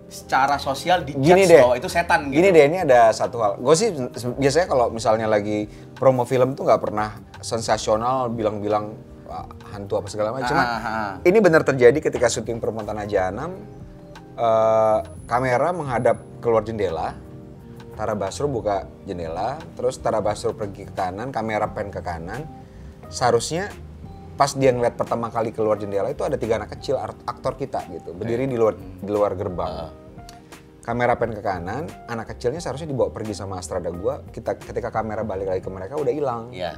Secara 0.06 0.62
sosial 0.62 1.02
di 1.02 1.18
Gini 1.18 1.50
deh. 1.50 1.58
bahwa 1.58 1.74
itu 1.74 1.90
setan 1.90 2.30
gitu. 2.30 2.38
Gini 2.38 2.54
deh, 2.54 2.70
ini 2.70 2.78
ada 2.86 3.10
satu 3.10 3.42
hal. 3.42 3.52
Gue 3.58 3.74
sih 3.74 3.90
biasanya 4.38 4.70
kalau 4.70 4.94
misalnya 4.94 5.26
lagi 5.26 5.66
promo 5.98 6.22
film 6.22 6.54
tuh 6.54 6.70
nggak 6.70 6.78
pernah 6.78 7.18
sensasional 7.42 8.30
bilang-bilang 8.30 8.94
"Wah, 9.26 9.50
hantu 9.74 9.98
apa 9.98 10.08
segala 10.14 10.30
macam. 10.30 10.54
Cuma 10.54 10.62
Ah, 10.62 10.70
ah, 10.70 10.86
ah. 10.86 11.12
ini 11.26 11.42
benar 11.42 11.66
terjadi 11.66 11.98
ketika 11.98 12.30
syuting 12.30 12.62
Permontan 12.62 13.02
Aja 13.02 13.34
6. 13.34 13.83
Eh, 14.38 15.00
kamera 15.26 15.70
menghadap 15.72 16.18
keluar 16.40 16.66
jendela. 16.66 17.16
Tara 17.94 18.18
Basro 18.18 18.50
buka 18.50 18.90
jendela, 19.06 19.62
terus 19.78 20.02
Tara 20.02 20.18
Basro 20.18 20.58
pergi 20.58 20.90
ke 20.90 20.94
kanan, 20.98 21.30
kamera 21.30 21.70
pen 21.70 21.94
ke 21.94 22.02
kanan. 22.02 22.42
Seharusnya 23.06 23.70
pas 24.34 24.50
dia 24.58 24.74
ngeliat 24.74 24.98
pertama 24.98 25.30
kali 25.30 25.54
keluar 25.54 25.78
jendela 25.78 26.10
itu 26.10 26.26
ada 26.26 26.34
tiga 26.42 26.58
anak 26.58 26.74
kecil 26.74 26.98
aktor 26.98 27.54
kita 27.54 27.86
gitu, 27.94 28.18
berdiri 28.18 28.50
di 28.50 28.58
luar 28.58 28.74
di 28.74 29.12
luar 29.14 29.38
gerbang 29.38 30.04
kamera 30.84 31.16
pen 31.16 31.32
ke 31.32 31.42
kanan, 31.42 31.88
anak 32.12 32.36
kecilnya 32.36 32.60
seharusnya 32.60 32.92
dibawa 32.92 33.10
pergi 33.10 33.34
sama 33.34 33.58
Astrada 33.58 33.90
gua. 33.90 34.20
Kita 34.28 34.60
ketika 34.60 34.92
kamera 34.92 35.24
balik 35.24 35.48
lagi 35.48 35.62
ke 35.64 35.72
mereka 35.72 35.96
udah 35.96 36.14
hilang. 36.14 36.52
Iya. 36.52 36.76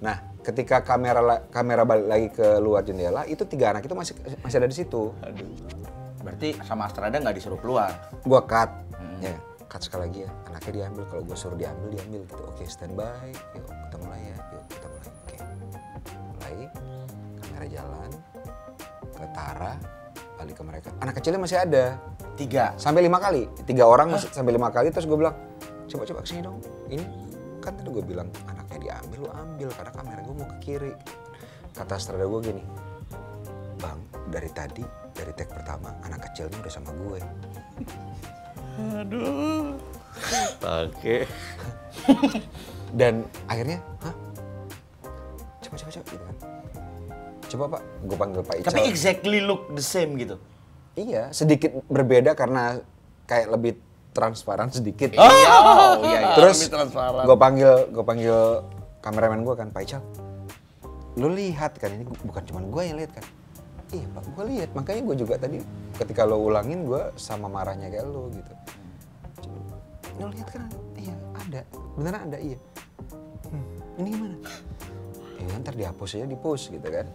Nah, 0.00 0.16
ketika 0.40 0.80
kamera 0.80 1.44
kamera 1.52 1.84
balik 1.84 2.06
lagi 2.08 2.28
ke 2.32 2.56
luar 2.58 2.80
jendela, 2.82 3.28
itu 3.28 3.44
tiga 3.44 3.76
anak 3.76 3.84
itu 3.84 3.92
masih 3.92 4.16
masih 4.40 4.56
ada 4.56 4.68
di 4.68 4.76
situ. 4.76 5.12
Berarti 6.30 6.54
sama 6.62 6.86
Astrada 6.86 7.18
nggak 7.18 7.34
disuruh 7.42 7.58
keluar. 7.58 7.90
Gua 8.22 8.38
cut. 8.46 8.70
Ya, 9.18 9.34
cut 9.66 9.82
sekali 9.82 10.06
lagi 10.06 10.20
ya. 10.22 10.30
Anaknya 10.46 10.72
diambil 10.86 11.02
kalau 11.10 11.22
gua 11.26 11.34
suruh 11.34 11.58
diambil, 11.58 11.90
diambil 11.90 12.22
gitu. 12.22 12.42
Oke, 12.46 12.62
standby. 12.70 13.34
Yuk, 13.58 13.66
kita 13.66 13.96
mulai 13.98 14.20
ya. 14.30 14.36
Yuk, 14.54 14.64
kita 14.70 14.86
mulai. 14.86 15.06
Oke. 15.10 15.36
Mulai. 16.14 16.56
Kamera 17.42 17.66
jalan 17.66 18.10
ke 19.10 19.26
Tara, 19.34 19.74
balik 20.38 20.54
ke 20.54 20.62
mereka. 20.62 20.88
Anak 21.02 21.18
kecilnya 21.18 21.42
masih 21.42 21.58
ada. 21.58 21.98
Tiga. 22.38 22.72
sampai 22.80 23.04
lima 23.04 23.20
kali 23.20 23.44
tiga 23.68 23.84
orang 23.84 24.16
masih 24.16 24.32
sampai 24.32 24.56
lima 24.56 24.72
kali 24.72 24.88
terus 24.88 25.04
gue 25.04 25.12
bilang 25.12 25.36
coba 25.92 26.08
coba 26.08 26.24
ke 26.24 26.32
sini 26.32 26.40
dong 26.40 26.56
ini 26.88 27.04
kan 27.60 27.76
tadi 27.76 27.92
gue 27.92 28.00
bilang 28.00 28.32
anaknya 28.48 28.80
diambil 28.80 29.28
lu 29.28 29.28
ambil 29.28 29.68
karena 29.76 29.92
kamera 29.92 30.20
gue 30.24 30.34
mau 30.40 30.48
ke 30.48 30.56
kiri 30.64 30.92
kata 31.76 32.00
Strada 32.00 32.24
gue 32.24 32.40
gini 32.40 32.64
bang 33.76 34.00
dari 34.32 34.48
tadi 34.56 34.99
dari 35.12 35.32
tag 35.32 35.48
pertama 35.48 35.92
anak 36.02 36.26
kecilnya 36.26 36.56
udah 36.58 36.72
sama 36.72 36.90
gue 36.92 37.18
Oke. 40.60 41.16
dan 42.92 43.22
akhirnya 43.46 43.78
hah 44.02 44.14
coba 45.60 45.74
coba 45.76 45.90
coba 45.90 46.04
gitu 46.06 46.24
kan 46.24 46.36
coba 47.50 47.64
pak 47.68 47.82
gue 48.00 48.16
panggil 48.16 48.40
pak 48.42 48.54
Ical 48.58 48.68
Tapi 48.70 48.82
exactly 48.86 49.38
look 49.40 49.70
the 49.72 49.82
same 49.82 50.14
gitu. 50.16 50.38
iya 50.94 51.30
sedikit 51.30 51.70
berbeda 51.86 52.34
karena 52.34 52.78
kayak 53.26 53.48
lebih 53.50 53.72
transparan 54.10 54.70
sedikit 54.70 55.14
Oh, 55.14 55.30
iya, 56.02 56.18
iya. 56.18 56.20
Terus 56.34 56.66
Lebih 56.66 56.74
transparan. 56.74 57.22
gue 57.22 57.36
panggil 57.38 57.72
gue 57.88 58.04
panggil 58.04 58.38
kameramen 59.00 59.40
gue 59.40 59.54
kan 59.54 59.68
Pak 59.70 59.82
Ical. 59.86 60.02
Lu 61.14 61.30
lihat 61.30 61.78
kan 61.78 61.90
ini 61.90 62.02
bukan 62.04 62.42
cuma 62.44 62.60
gue 62.60 62.82
yang 62.84 62.98
lihat 62.98 63.14
kan. 63.14 63.24
Iya 63.90 64.06
pak, 64.14 64.22
gue 64.22 64.44
lihat. 64.54 64.70
Makanya 64.78 65.02
gue 65.02 65.16
juga 65.18 65.34
tadi 65.34 65.58
ketika 65.98 66.22
lo 66.22 66.38
ulangin 66.38 66.86
gue 66.86 67.10
sama 67.18 67.50
marahnya 67.50 67.90
kayak 67.90 68.06
lo 68.06 68.30
gitu. 68.30 68.52
Lo 70.22 70.30
lihat 70.30 70.48
kan? 70.54 70.62
Iya 70.94 71.14
ada. 71.34 71.60
Beneran 71.98 72.22
ada 72.30 72.38
iya. 72.38 72.58
Hmm, 73.50 73.66
ini 73.98 74.08
gimana? 74.14 74.36
Ya 75.42 75.58
ntar 75.58 75.74
dihapus 75.74 76.22
aja 76.22 76.26
di 76.30 76.38
push 76.38 76.70
gitu 76.70 76.86
kan. 76.86 77.06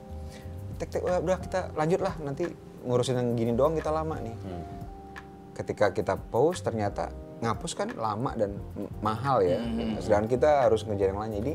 Tek 0.75 0.89
tek 0.91 1.01
udah, 1.08 1.24
udah 1.24 1.38
kita 1.39 1.60
lanjut 1.79 2.00
lah 2.03 2.13
nanti 2.20 2.44
ngurusin 2.84 3.15
yang 3.15 3.29
gini 3.39 3.51
doang 3.55 3.74
kita 3.79 3.89
lama 3.89 4.20
nih 4.22 4.36
ketika 5.55 5.89
kita 5.96 6.20
post 6.20 6.67
ternyata 6.67 7.10
ngapus 7.39 7.72
kan 7.79 7.88
lama 7.96 8.36
dan 8.36 8.60
mahal 9.00 9.39
ya. 9.39 9.63
Sedangkan 10.03 10.27
kita 10.27 10.67
harus 10.67 10.84
ngejar 10.84 11.15
yang 11.15 11.24
lain. 11.24 11.34
Jadi 11.39 11.53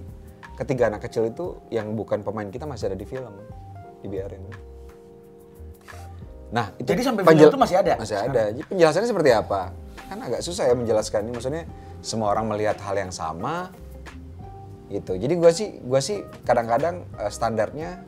ketiga 0.56 0.88
anak 0.88 1.04
kecil 1.04 1.28
itu 1.28 1.60
yang 1.68 1.92
bukan 1.92 2.24
pemain 2.24 2.48
kita 2.48 2.64
masih 2.64 2.88
ada 2.88 2.96
di 2.96 3.04
film. 3.04 3.36
Dibiarin. 4.00 4.69
Nah, 6.50 6.74
itu 6.82 6.90
Jadi 6.90 7.02
sampai 7.06 7.22
penjel- 7.22 7.50
itu 7.50 7.58
masih 7.58 7.76
ada 7.78 7.94
Masih 7.98 8.18
ada. 8.18 8.42
Jadi 8.50 8.66
penjelasannya 8.66 9.08
seperti 9.08 9.30
apa? 9.30 9.70
Kan 10.10 10.18
agak 10.18 10.42
susah 10.42 10.66
ya 10.66 10.74
menjelaskan 10.74 11.30
ini. 11.30 11.32
Maksudnya 11.38 11.64
semua 12.02 12.34
orang 12.34 12.50
melihat 12.50 12.74
hal 12.82 12.98
yang 12.98 13.14
sama 13.14 13.70
gitu. 14.90 15.14
Jadi 15.14 15.34
gua 15.38 15.54
sih 15.54 15.78
gua 15.86 16.02
sih 16.02 16.26
kadang-kadang 16.42 17.06
eh, 17.22 17.30
standarnya 17.30 18.02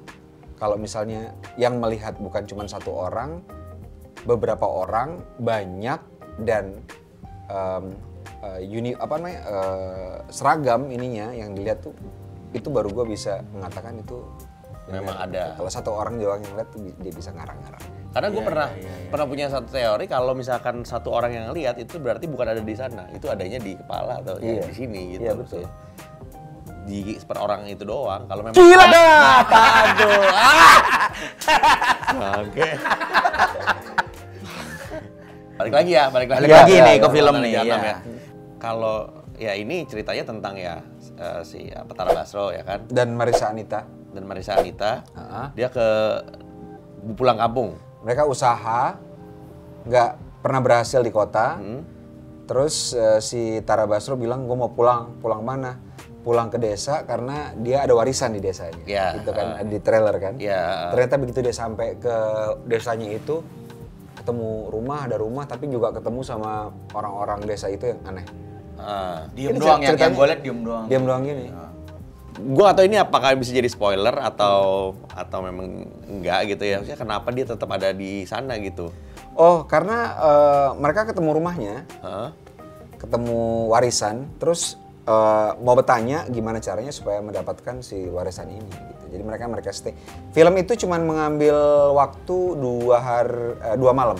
kalau 0.59 0.75
misalnya 0.75 1.35
yang 1.59 1.79
melihat 1.79 2.19
bukan 2.19 2.47
cuma 2.47 2.67
satu 2.67 2.91
orang, 2.91 3.43
beberapa 4.27 4.67
orang 4.67 5.23
banyak 5.39 5.99
dan 6.43 6.83
em, 7.51 7.85
eh, 8.43 8.61
uni 8.67 8.95
apa 8.95 9.15
namanya 9.19 9.41
eh, 9.47 10.15
seragam 10.31 10.91
ininya 10.91 11.31
yang 11.35 11.55
dilihat 11.55 11.83
tuh 11.83 11.95
itu 12.53 12.69
baru 12.69 12.91
gue 12.91 13.15
bisa 13.15 13.43
mengatakan 13.55 14.03
itu 14.03 14.19
Memang 14.91 15.15
ada. 15.15 15.55
Kalau 15.55 15.71
satu 15.71 15.95
orang 15.95 16.19
doang 16.19 16.43
yang 16.43 16.59
lihat 16.59 16.69
tuh 16.75 16.83
dia 16.83 17.13
bisa 17.15 17.31
ngarang-ngarang. 17.31 18.02
Karena 18.13 18.29
Iya, 18.29 18.35
gue 18.37 18.43
pernah 18.45 18.69
pernah 19.09 19.27
punya 19.27 19.47
satu 19.49 19.69
teori 19.73 20.05
kalau 20.05 20.33
misalkan 20.37 20.85
satu 20.85 21.09
orang 21.09 21.33
yang 21.33 21.47
lihat 21.57 21.81
itu 21.81 21.97
berarti 21.97 22.29
bukan 22.29 22.53
ada 22.53 22.61
di 22.61 22.75
sana, 22.77 23.09
itu 23.17 23.25
adanya 23.33 23.57
di 23.57 23.73
kepala 23.73 24.21
atau 24.21 24.37
ya 24.37 24.61
Iya. 24.61 24.63
di 24.69 24.75
sini 24.77 25.01
gitu. 25.17 25.23
Iya, 25.25 25.33
betul. 25.33 25.65
Di 26.83 27.17
per 27.25 27.39
orang 27.41 27.65
itu 27.73 27.85
doang. 27.89 28.29
Kalau 28.29 28.43
memang 28.45 28.57
Gila! 28.59 28.85
Aduh. 29.49 30.25
Ah! 30.29 30.77
Oke. 32.45 32.69
balik 35.57 35.73
lagi 35.73 35.91
ya, 35.95 36.05
balik 36.11 36.29
lagi. 36.29 36.41
Balik 36.43 36.53
lagi 36.53 36.75
ya, 36.75 36.85
nih 36.85 36.97
ya, 36.99 37.01
ke 37.01 37.09
film 37.15 37.35
nih. 37.41 37.53
Ya. 37.55 37.63
ya. 37.65 37.97
Kalau 38.61 38.97
ya 39.41 39.53
ini 39.57 39.89
ceritanya 39.89 40.25
tentang 40.27 40.55
ya 40.59 40.75
eh, 41.17 41.41
si 41.47 41.71
apa 41.73 41.91
Tara 41.97 42.15
Basro 42.15 42.53
ya 42.53 42.63
kan 42.63 42.85
Dan 42.91 43.15
Marisa 43.17 43.49
Anita, 43.49 43.87
dan 44.13 44.23
Marisa 44.29 44.59
Anita. 44.61 45.01
Ha-ha. 45.17 45.55
Dia 45.57 45.71
ke 45.73 45.87
pulang 47.15 47.39
kampung. 47.41 47.92
Mereka 48.03 48.27
usaha 48.27 48.99
nggak 49.87 50.11
pernah 50.43 50.61
berhasil 50.61 51.01
di 51.03 51.13
kota. 51.15 51.59
Terus 52.43 52.93
eh, 52.93 53.21
si 53.23 53.63
Tara 53.63 53.87
Basro 53.87 54.19
bilang 54.19 54.45
gue 54.45 54.57
mau 54.59 54.71
pulang, 54.71 55.17
pulang 55.23 55.41
mana? 55.41 55.79
Pulang 56.23 56.51
ke 56.51 56.59
desa 56.59 57.03
karena 57.03 57.51
dia 57.59 57.83
ada 57.83 57.95
warisan 57.99 58.35
di 58.35 58.43
desanya. 58.43 58.83
Ya, 58.87 59.19
Itu 59.19 59.35
kan 59.35 59.59
ada 59.59 59.67
di 59.67 59.79
trailer 59.83 60.15
kan. 60.23 60.39
Ya. 60.39 60.91
Ternyata 60.95 61.19
begitu 61.19 61.39
dia 61.43 61.55
sampai 61.55 61.99
ke 61.99 62.17
desanya 62.67 63.11
itu 63.11 63.43
ketemu 64.23 64.71
rumah, 64.71 65.11
ada 65.11 65.19
rumah 65.19 65.51
tapi 65.51 65.67
juga 65.67 65.91
ketemu 65.91 66.21
sama 66.23 66.71
orang-orang 66.95 67.43
desa 67.43 67.67
itu 67.73 67.91
yang 67.91 68.01
aneh. 68.07 68.27
Ah. 68.79 69.27
Diem 69.35 69.59
doang 69.59 69.83
yang, 69.83 69.99
yang 69.99 70.15
gue 70.15 70.27
liat 70.27 70.41
diem 70.43 70.61
doang. 70.63 70.85
Diam 70.91 71.03
doang 71.07 71.23
gini. 71.27 71.47
Gue 72.33 72.65
atau 72.65 72.81
ini 72.81 72.97
apakah 72.97 73.37
bisa 73.37 73.53
jadi 73.53 73.69
spoiler 73.69 74.17
atau 74.17 74.93
atau 75.13 75.39
memang 75.45 75.85
enggak 76.09 76.57
gitu 76.57 76.65
ya? 76.65 76.81
Maksudnya 76.81 77.01
kenapa 77.01 77.29
dia 77.29 77.45
tetap 77.45 77.69
ada 77.69 77.93
di 77.93 78.25
sana 78.25 78.57
gitu? 78.57 78.89
Oh, 79.37 79.69
karena 79.69 80.17
eh, 80.17 80.71
mereka 80.81 81.09
ketemu 81.09 81.37
rumahnya, 81.37 81.85
Hah? 82.01 82.33
ketemu 82.97 83.69
warisan, 83.69 84.33
terus 84.41 84.81
eh, 85.05 85.51
mau 85.61 85.77
bertanya 85.77 86.25
gimana 86.33 86.57
caranya 86.61 86.93
supaya 86.93 87.21
mendapatkan 87.21 87.85
si 87.85 88.09
warisan 88.09 88.49
ini. 88.49 88.65
Gitu. 88.65 89.05
Jadi 89.13 89.23
mereka 89.29 89.45
mereka 89.49 89.69
stay. 89.73 89.93
Film 90.33 90.57
itu 90.57 90.73
cuma 90.81 90.97
mengambil 90.97 91.57
waktu 91.93 92.37
dua 92.57 92.97
hari, 92.97 93.61
eh, 93.61 93.77
dua 93.77 93.93
malam, 93.93 94.17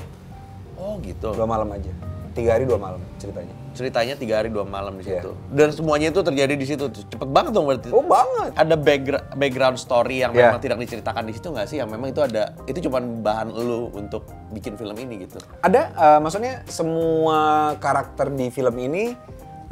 Oh 0.77 1.01
gitu. 1.01 1.33
dua 1.33 1.49
malam 1.49 1.69
aja, 1.73 1.93
tiga 2.37 2.61
hari 2.61 2.69
dua 2.69 2.77
malam 2.77 3.01
ceritanya. 3.17 3.62
Ceritanya 3.73 4.15
tiga 4.15 4.41
hari 4.41 4.53
dua 4.53 4.69
malam 4.69 5.01
di 5.01 5.09
Iya. 5.09 5.25
situ. 5.25 5.31
Dan 5.49 5.73
semuanya 5.73 6.13
itu 6.13 6.21
terjadi 6.21 6.55
di 6.55 6.67
situ. 6.69 6.85
Cepet 6.93 7.29
banget 7.29 7.57
dong 7.57 7.65
berarti. 7.65 7.89
Oh 7.89 8.05
banget. 8.05 8.53
Ada 8.53 8.75
background 8.77 9.27
background 9.33 9.77
story 9.81 10.21
yang 10.21 10.33
Iya. 10.33 10.53
memang 10.53 10.61
tidak 10.61 10.79
diceritakan 10.81 11.23
di 11.25 11.33
situ 11.33 11.49
nggak 11.49 11.67
sih? 11.67 11.77
Yang 11.81 11.89
memang 11.89 12.09
itu 12.13 12.21
ada. 12.21 12.53
Itu 12.65 12.79
cuma 12.85 13.01
bahan 13.01 13.49
lu 13.49 13.89
untuk 13.93 14.29
bikin 14.53 14.77
film 14.77 14.93
ini 14.95 15.25
gitu. 15.25 15.41
Ada, 15.61 15.83
eh, 15.91 16.19
maksudnya 16.21 16.61
semua 16.69 17.39
karakter 17.77 18.29
di 18.29 18.49
film 18.49 18.77
ini 18.77 19.17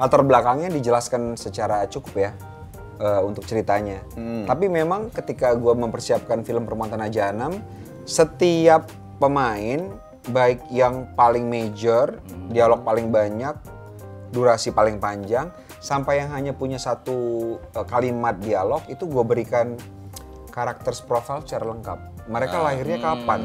latar 0.00 0.24
belakangnya 0.24 0.72
dijelaskan 0.72 1.36
secara 1.36 1.84
cukup 1.84 2.14
ya 2.16 2.32
eh, 2.96 3.20
untuk 3.20 3.44
ceritanya. 3.44 4.00
Tapi 4.44 4.68
memang 4.68 5.08
ketika 5.08 5.52
gue 5.52 5.72
mempersiapkan 5.72 6.40
film 6.40 6.64
Perempuan 6.64 6.88
Tanah 6.88 7.08
Jahanam, 7.08 7.56
setiap 8.04 8.88
pemain 9.16 9.88
baik 10.28 10.68
yang 10.68 11.08
paling 11.14 11.48
major, 11.48 12.20
dialog 12.48 12.84
paling 12.84 13.08
banyak, 13.08 13.56
durasi 14.30 14.70
paling 14.70 15.02
panjang, 15.02 15.50
sampai 15.82 16.22
yang 16.22 16.30
hanya 16.34 16.52
punya 16.54 16.78
satu 16.78 17.58
eh, 17.60 17.86
kalimat 17.86 18.38
dialog 18.38 18.82
itu 18.86 19.06
gue 19.06 19.24
berikan 19.26 19.74
karakter 20.50 20.94
profile 21.06 21.42
secara 21.46 21.70
lengkap. 21.70 21.98
Mereka 22.30 22.56
lahirnya 22.62 22.98
kapan? 23.02 23.40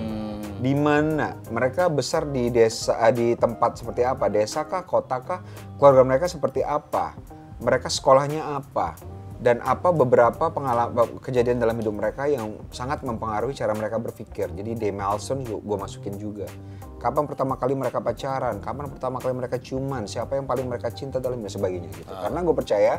Di 0.61 0.73
mana? 0.77 1.37
Mereka 1.49 1.89
besar 1.89 2.29
di 2.29 2.53
desa 2.53 2.97
eh, 3.01 3.13
di 3.13 3.27
tempat 3.33 3.81
seperti 3.81 4.05
apa? 4.05 4.29
Desa 4.29 4.65
kah, 4.65 4.85
kota 4.85 5.21
kah? 5.21 5.39
Keluarga 5.81 6.05
mereka 6.05 6.25
seperti 6.29 6.61
apa? 6.61 7.17
Mereka 7.61 7.89
sekolahnya 7.89 8.61
apa? 8.61 8.93
Dan 9.35 9.61
apa 9.61 9.91
beberapa 9.91 10.49
pengalaman 10.49 11.21
kejadian 11.21 11.59
dalam 11.59 11.75
hidup 11.77 11.93
mereka 11.93 12.25
yang 12.25 12.55
sangat 12.71 13.03
mempengaruhi 13.03 13.53
cara 13.53 13.75
mereka 13.75 13.99
berpikir. 13.99 14.49
Jadi 14.53 14.73
Dave 14.73 14.95
Malson 14.95 15.43
gue 15.45 15.77
masukin 15.77 16.15
juga. 16.17 16.47
Kapan 17.05 17.29
pertama 17.29 17.53
kali 17.53 17.77
mereka 17.77 18.01
pacaran? 18.01 18.57
Kapan 18.57 18.89
pertama 18.89 19.21
kali 19.21 19.37
mereka 19.37 19.61
ciuman? 19.61 20.09
Siapa 20.09 20.41
yang 20.41 20.49
paling 20.49 20.65
mereka 20.65 20.89
cinta 20.89 21.21
dalam 21.21 21.37
dan 21.37 21.53
sebagainya 21.53 21.93
gitu. 21.93 22.09
Karena 22.09 22.41
gue 22.41 22.55
percaya 22.57 22.93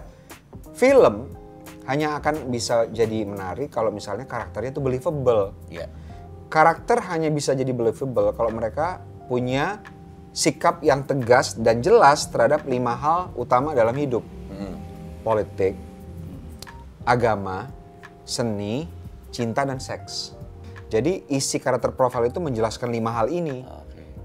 film 0.78 1.34
hanya 1.90 2.14
akan 2.22 2.46
bisa 2.46 2.86
jadi 2.86 3.26
menarik 3.26 3.66
kalau 3.74 3.90
misalnya 3.90 4.22
karakternya 4.30 4.70
itu 4.70 4.78
believable. 4.78 5.58
Iya. 5.66 5.90
Karakter 6.46 7.02
hanya 7.10 7.34
bisa 7.34 7.58
jadi 7.58 7.74
believable 7.74 8.30
kalau 8.30 8.54
mereka 8.54 9.02
punya 9.26 9.82
sikap 10.30 10.86
yang 10.86 11.02
tegas 11.02 11.58
dan 11.58 11.82
jelas 11.82 12.30
terhadap 12.30 12.62
lima 12.62 12.94
hal 12.94 13.34
utama 13.34 13.74
dalam 13.74 13.98
hidup. 13.98 14.22
Politik, 15.26 15.74
agama, 17.02 17.66
seni, 18.22 18.86
cinta, 19.34 19.66
dan 19.66 19.82
seks. 19.82 20.30
Jadi 20.86 21.26
isi 21.26 21.58
karakter 21.58 21.90
profile 21.90 22.30
itu 22.30 22.38
menjelaskan 22.38 22.94
lima 22.94 23.10
hal 23.10 23.34
ini. 23.34 23.66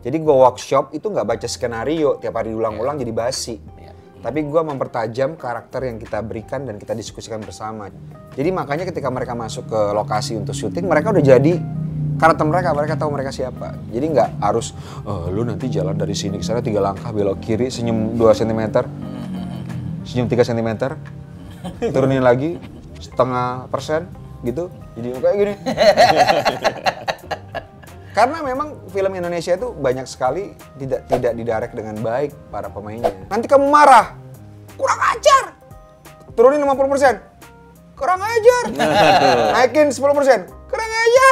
Jadi 0.01 0.17
gue 0.17 0.35
workshop 0.35 0.97
itu 0.97 1.13
nggak 1.13 1.27
baca 1.29 1.47
skenario 1.47 2.17
tiap 2.17 2.41
hari 2.41 2.53
diulang-ulang 2.53 2.97
jadi 2.97 3.13
basi. 3.13 3.61
Iya. 3.77 3.93
Tapi 4.21 4.45
gue 4.45 4.61
mempertajam 4.61 5.37
karakter 5.37 5.89
yang 5.89 5.97
kita 6.01 6.21
berikan 6.25 6.65
dan 6.65 6.81
kita 6.81 6.97
diskusikan 6.97 7.41
bersama. 7.41 7.89
Jadi 8.33 8.49
makanya 8.49 8.85
ketika 8.89 9.09
mereka 9.13 9.37
masuk 9.37 9.69
ke 9.69 9.81
lokasi 9.93 10.37
untuk 10.37 10.53
syuting, 10.57 10.89
mereka 10.89 11.13
udah 11.13 11.21
jadi 11.21 11.53
karakter 12.17 12.45
mereka, 12.45 12.69
mereka 12.73 12.93
tahu 12.97 13.09
mereka 13.13 13.33
siapa. 13.33 13.77
Jadi 13.89 14.05
nggak 14.13 14.29
harus, 14.41 14.73
"Eh, 15.05 15.25
lu 15.33 15.41
nanti 15.45 15.69
jalan 15.73 15.97
dari 15.97 16.13
sini 16.13 16.37
ke 16.37 16.45
sana 16.45 16.61
tiga 16.61 16.81
langkah 16.81 17.09
belok 17.09 17.41
kiri, 17.41 17.69
senyum 17.73 18.13
2 18.17 18.33
cm, 18.33 18.85
senyum 20.05 20.29
3 20.29 20.45
cm, 20.45 20.69
turunin 21.93 22.21
lagi 22.21 22.57
setengah 23.01 23.69
persen 23.69 24.05
gitu. 24.45 24.69
Jadi 24.97 25.07
kayak 25.17 25.35
gini. 25.37 25.53
Karena 28.11 28.43
memang 28.43 28.91
film 28.91 29.15
Indonesia 29.15 29.55
itu 29.55 29.71
banyak 29.71 30.03
sekali 30.03 30.51
tidak 30.75 31.07
tidak 31.07 31.31
didirect 31.31 31.73
dengan 31.73 31.95
baik 31.95 32.35
para 32.51 32.67
pemainnya. 32.67 33.07
Nanti 33.31 33.47
kamu 33.47 33.71
marah, 33.71 34.19
kurang 34.75 34.99
ajar. 35.15 35.55
Turunin 36.35 36.59
50%. 36.59 37.31
Kurang 37.95 38.19
ajar. 38.19 38.63
Naikin 39.55 39.93
10%. 39.93 40.01
Kurang 40.67 40.91
ajar. 40.91 41.31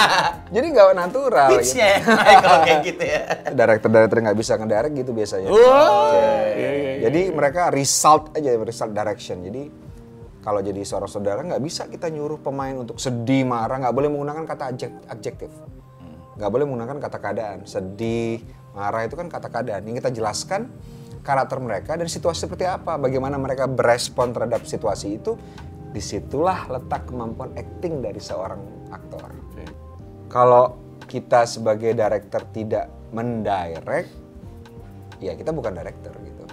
Jadi 0.54 0.66
nggak 0.70 0.94
natural. 0.94 1.48
gitu. 1.50 1.58
Pitch-nya 1.62 1.86
ya, 1.86 1.98
kalau 2.38 2.58
kayak 2.62 2.80
gitu 2.82 3.02
ya. 3.04 3.20
Director-director 3.52 4.18
nggak 4.22 4.38
bisa 4.38 4.52
ngedirect 4.56 4.94
gitu 4.96 5.10
biasanya. 5.12 5.48
Oh, 5.50 5.58
Oke. 6.10 6.22
iya, 6.54 6.70
Jadi 7.06 7.20
mereka 7.30 7.70
result 7.70 8.34
aja, 8.34 8.50
result 8.56 8.92
direction. 8.94 9.42
Jadi 9.42 9.62
kalau 10.40 10.62
jadi 10.62 10.80
seorang 10.82 11.10
saudara 11.10 11.42
nggak 11.42 11.62
bisa 11.62 11.86
kita 11.86 12.06
nyuruh 12.06 12.38
pemain 12.38 12.74
untuk 12.74 12.96
sedih, 12.96 13.42
marah, 13.42 13.78
nggak 13.78 13.94
boleh 13.94 14.08
menggunakan 14.08 14.42
kata 14.46 14.64
adjek- 14.70 15.02
adjektif. 15.06 15.50
Nggak 16.36 16.50
boleh 16.52 16.64
menggunakan 16.68 16.96
kata 17.00 17.18
keadaan. 17.18 17.58
Sedih, 17.64 18.44
marah 18.76 19.08
itu 19.08 19.16
kan 19.16 19.28
kata 19.28 19.48
keadaan. 19.48 19.82
Yang 19.88 20.04
kita 20.04 20.10
jelaskan 20.12 20.68
karakter 21.24 21.58
mereka 21.58 21.96
dan 21.96 22.06
situasi 22.06 22.46
seperti 22.46 22.68
apa, 22.68 23.00
bagaimana 23.00 23.40
mereka 23.40 23.64
berespon 23.66 24.30
terhadap 24.36 24.64
situasi 24.68 25.18
itu. 25.18 25.34
Di 25.96 26.04
situlah 26.04 26.68
letak 26.68 27.08
kemampuan 27.08 27.56
acting 27.56 28.04
dari 28.04 28.20
seorang 28.20 28.60
aktor. 28.92 29.32
Kalau 30.28 30.76
kita 31.06 31.46
sebagai 31.48 31.96
director 31.96 32.42
tidak 32.52 32.90
mendirect, 33.14 34.10
ya 35.22 35.32
kita 35.32 35.54
bukan 35.54 35.72
director 35.72 36.12
gitu. 36.20 36.44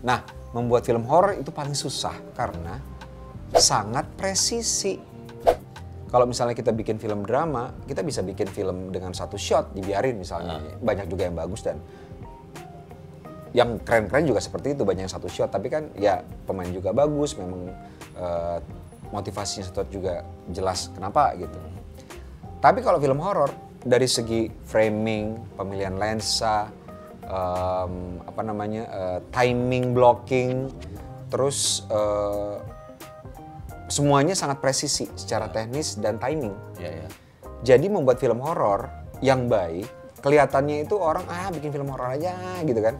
Nah, 0.00 0.24
membuat 0.56 0.88
film 0.88 1.04
horor 1.04 1.36
itu 1.36 1.52
paling 1.52 1.76
susah 1.76 2.14
karena 2.32 2.80
sangat 3.52 4.08
presisi. 4.16 5.09
Kalau 6.10 6.26
misalnya 6.26 6.58
kita 6.58 6.74
bikin 6.74 6.98
film 6.98 7.22
drama, 7.22 7.70
kita 7.86 8.02
bisa 8.02 8.18
bikin 8.26 8.50
film 8.50 8.90
dengan 8.90 9.14
satu 9.14 9.38
shot, 9.38 9.70
dibiarin 9.78 10.18
misalnya. 10.18 10.58
Banyak 10.82 11.06
juga 11.06 11.30
yang 11.30 11.38
bagus 11.38 11.62
dan 11.62 11.78
yang 13.54 13.78
keren-keren 13.82 14.26
juga 14.26 14.42
seperti 14.42 14.74
itu, 14.74 14.82
banyak 14.82 15.06
yang 15.06 15.14
satu 15.14 15.30
shot. 15.30 15.54
Tapi 15.54 15.70
kan 15.70 15.86
ya 15.94 16.26
pemain 16.50 16.66
juga 16.66 16.90
bagus, 16.90 17.38
memang 17.38 17.70
eh, 18.18 18.58
motivasinya 19.14 19.70
satu 19.70 19.86
juga 19.86 20.26
jelas 20.50 20.90
kenapa 20.90 21.30
gitu. 21.38 21.58
Tapi 22.58 22.82
kalau 22.82 22.98
film 22.98 23.22
horor 23.22 23.54
dari 23.86 24.10
segi 24.10 24.50
framing, 24.66 25.54
pemilihan 25.54 25.94
lensa, 25.94 26.68
em, 27.22 28.18
apa 28.26 28.42
namanya 28.42 28.82
eh, 28.90 29.18
timing 29.30 29.94
blocking, 29.94 30.74
terus 31.30 31.86
eh, 31.86 32.79
semuanya 33.90 34.38
sangat 34.38 34.62
presisi 34.62 35.10
secara 35.18 35.50
teknis 35.50 35.98
dan 35.98 36.16
timing. 36.22 36.54
Iya, 36.78 36.90
iya. 37.02 37.08
Jadi 37.60 37.90
membuat 37.90 38.22
film 38.22 38.40
horor 38.40 38.88
yang 39.20 39.50
baik 39.50 39.84
kelihatannya 40.20 40.84
itu 40.84 40.96
orang 40.96 41.24
ah 41.28 41.48
bikin 41.50 41.72
film 41.74 41.90
horor 41.90 42.14
aja 42.14 42.32
gitu 42.62 42.78
kan. 42.80 42.96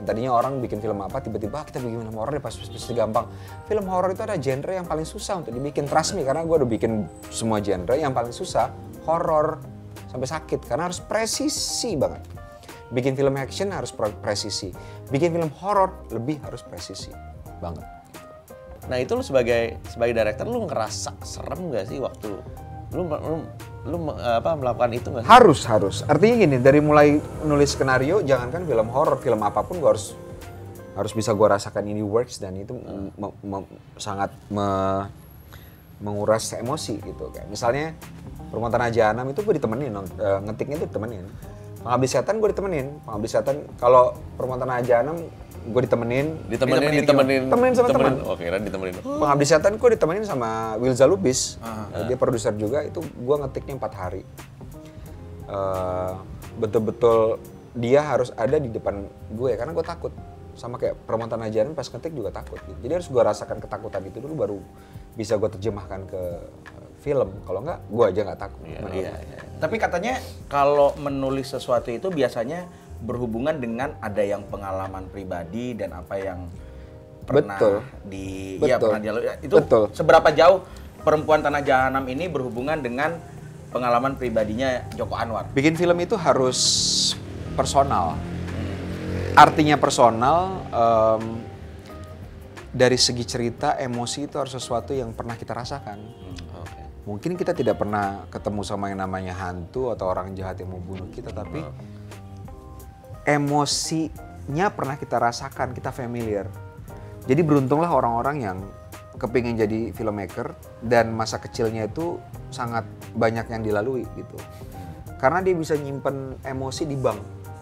Dan 0.00 0.02
tadinya 0.08 0.32
orang 0.32 0.64
bikin 0.64 0.80
film 0.80 0.96
apa 1.04 1.20
tiba-tiba 1.20 1.60
ah, 1.60 1.64
kita 1.68 1.76
bikin 1.76 2.00
film 2.08 2.16
horor 2.16 2.32
deh 2.32 2.42
pas 2.42 2.54
pasti 2.56 2.96
gampang. 2.96 3.28
Film 3.68 3.84
horor 3.86 4.16
itu 4.16 4.24
ada 4.24 4.40
genre 4.40 4.72
yang 4.72 4.88
paling 4.88 5.04
susah 5.04 5.44
untuk 5.44 5.52
dibikin 5.52 5.84
trust 5.84 6.16
me 6.16 6.24
karena 6.24 6.40
gue 6.40 6.56
udah 6.56 6.70
bikin 6.70 7.04
semua 7.28 7.60
genre 7.60 7.94
yang 7.94 8.16
paling 8.16 8.32
susah 8.32 8.72
horor 9.04 9.60
sampai 10.08 10.26
sakit 10.26 10.64
karena 10.64 10.88
harus 10.88 11.04
presisi 11.04 11.94
banget. 12.00 12.24
Bikin 12.90 13.14
film 13.14 13.38
action 13.38 13.70
harus 13.70 13.94
pre- 13.94 14.16
presisi. 14.18 14.72
Bikin 15.12 15.30
film 15.36 15.50
horor 15.62 16.08
lebih 16.10 16.42
harus 16.42 16.64
presisi 16.66 17.12
banget. 17.62 17.99
Nah 18.90 18.98
itu 18.98 19.14
lu 19.14 19.22
sebagai 19.22 19.78
sebagai 19.86 20.18
director 20.18 20.50
lu 20.50 20.66
ngerasa 20.66 21.14
serem 21.22 21.70
nggak 21.70 21.86
sih 21.86 22.02
waktu 22.02 22.26
lu 22.90 23.06
lu 23.06 23.34
lu 23.86 23.96
apa 24.18 24.58
melakukan 24.58 24.90
itu 24.92 25.08
nggak 25.14 25.22
sih? 25.22 25.30
Harus, 25.30 25.60
harus. 25.64 25.96
Artinya 26.04 26.34
gini, 26.42 26.56
dari 26.58 26.82
mulai 26.82 27.22
nulis 27.46 27.72
skenario, 27.72 28.20
jangankan 28.20 28.66
film 28.66 28.90
horor, 28.90 29.16
film 29.22 29.40
apa 29.46 29.62
pun 29.62 29.78
gue 29.78 29.88
harus 29.88 30.12
harus 30.98 31.12
bisa 31.14 31.30
gue 31.32 31.46
rasakan 31.46 31.86
ini 31.86 32.02
works 32.02 32.42
dan 32.42 32.58
itu 32.58 32.74
me- 33.16 33.38
me- 33.46 33.70
sangat 33.94 34.34
me- 34.50 35.06
menguras 36.02 36.50
emosi 36.58 36.98
gitu. 36.98 37.30
Kayak 37.30 37.46
misalnya 37.48 37.94
Perempuan 38.50 38.74
Tanah 38.74 38.90
Jahanam 38.90 39.30
itu 39.30 39.40
gue 39.46 39.54
ditemenin, 39.54 39.94
eh, 39.94 40.38
ngetiknya 40.50 40.76
itu 40.82 40.86
ditemenin. 40.90 41.24
Pengabdi 41.80 42.08
Setan 42.08 42.36
gue 42.38 42.48
ditemenin. 42.52 42.86
Pengabdi 43.08 43.28
Setan 43.28 43.56
kalau 43.80 44.12
Perempuan 44.36 44.60
Tanah 44.60 44.84
Jahanam 44.84 45.16
gue 45.60 45.82
ditemenin. 45.84 46.26
Ditemenin, 46.48 46.90
ditemenin, 47.04 47.42
Temenin 47.48 47.72
sama 47.76 47.88
teman. 47.92 48.12
Oh 48.24 48.36
kira 48.36 48.60
ditemenin. 48.60 49.00
Pengabdi 49.00 49.46
Setan 49.48 49.76
gue 49.80 49.90
ditemenin 49.96 50.24
sama 50.28 50.76
Wilza 50.76 51.08
Lubis. 51.08 51.56
Dia 52.08 52.16
produser 52.20 52.52
juga, 52.56 52.84
itu 52.84 53.00
gue 53.00 53.36
ngetiknya 53.40 53.76
empat 53.80 53.92
hari. 53.96 54.22
Eh, 55.48 56.12
Betul-betul 56.60 57.40
dia 57.72 58.02
harus 58.04 58.34
ada 58.36 58.60
di 58.60 58.68
depan 58.68 59.06
gue, 59.32 59.50
karena 59.56 59.72
gue 59.72 59.84
takut. 59.86 60.12
Sama 60.58 60.76
kayak 60.76 61.00
Perempuan 61.08 61.32
Tanah 61.32 61.48
Jahanam 61.48 61.72
pas 61.72 61.88
ngetik 61.88 62.12
juga 62.12 62.28
takut. 62.28 62.60
gitu. 62.60 62.76
Jadi 62.84 62.92
harus 62.92 63.08
gue 63.08 63.22
rasakan 63.22 63.56
ketakutan 63.64 64.02
itu 64.04 64.20
dulu 64.20 64.34
baru 64.36 64.58
bisa 65.16 65.40
gue 65.40 65.48
terjemahkan 65.48 66.04
ke 66.04 66.22
film. 67.00 67.28
Kalau 67.48 67.60
nggak, 67.64 67.78
gue 67.88 68.04
aja 68.04 68.20
nggak 68.28 68.40
takut. 68.40 68.60
Iya, 68.64 68.78
Menurut 68.84 68.96
iya, 69.00 69.10
gue. 69.12 69.24
iya. 69.24 69.38
Tapi 69.60 69.76
katanya 69.76 70.14
kalau 70.48 70.96
menulis 71.00 71.48
sesuatu 71.52 71.88
itu 71.92 72.08
biasanya 72.12 72.68
berhubungan 73.00 73.56
dengan 73.56 73.96
ada 74.04 74.20
yang 74.20 74.44
pengalaman 74.48 75.08
pribadi 75.08 75.72
dan 75.72 75.96
apa 75.96 76.14
yang 76.20 76.48
pernah 77.24 77.56
Betul. 77.56 77.76
di 78.04 78.56
Betul. 78.60 78.68
ya 78.68 78.76
pernah 78.76 79.00
dialami. 79.00 79.26
Itu 79.40 79.56
Betul. 79.60 79.82
seberapa 79.96 80.28
jauh 80.32 80.60
perempuan 81.00 81.40
tanah 81.40 81.64
jahanam 81.64 82.04
ini 82.12 82.28
berhubungan 82.28 82.76
dengan 82.80 83.16
pengalaman 83.72 84.18
pribadinya 84.20 84.84
Joko 84.92 85.16
Anwar? 85.16 85.48
Bikin 85.56 85.78
film 85.78 85.96
itu 86.02 86.18
harus 86.18 86.60
personal. 87.56 88.18
Artinya 89.38 89.78
personal, 89.78 90.66
em, 90.68 91.22
dari 92.70 92.98
segi 92.98 93.22
cerita, 93.26 93.78
emosi 93.78 94.26
itu 94.26 94.36
harus 94.38 94.54
sesuatu 94.54 94.90
yang 94.90 95.14
pernah 95.14 95.38
kita 95.38 95.54
rasakan. 95.54 95.98
Mungkin 97.08 97.36
kita 97.36 97.56
tidak 97.56 97.80
pernah 97.80 98.28
ketemu 98.28 98.60
sama 98.60 98.92
yang 98.92 99.00
namanya 99.00 99.32
hantu 99.32 99.88
atau 99.92 100.12
orang 100.12 100.36
jahat 100.36 100.60
yang 100.60 100.72
mau 100.72 100.82
bunuh 100.82 101.08
kita, 101.08 101.32
tapi 101.32 101.64
emosinya 103.24 104.68
pernah 104.72 105.00
kita 105.00 105.16
rasakan, 105.16 105.72
kita 105.72 105.92
familiar. 105.92 106.48
Jadi 107.24 107.40
beruntunglah 107.40 107.88
orang-orang 107.88 108.36
yang 108.44 108.58
kepingin 109.20 109.56
jadi 109.56 109.92
filmmaker 109.92 110.56
dan 110.80 111.12
masa 111.12 111.36
kecilnya 111.36 111.88
itu 111.88 112.16
sangat 112.48 112.88
banyak 113.12 113.48
yang 113.52 113.60
dilalui 113.60 114.04
gitu. 114.16 114.36
Karena 115.20 115.44
dia 115.44 115.52
bisa 115.52 115.76
nyimpen 115.76 116.40
emosi 116.40 116.88
di 116.88 116.96
bank 116.96 117.20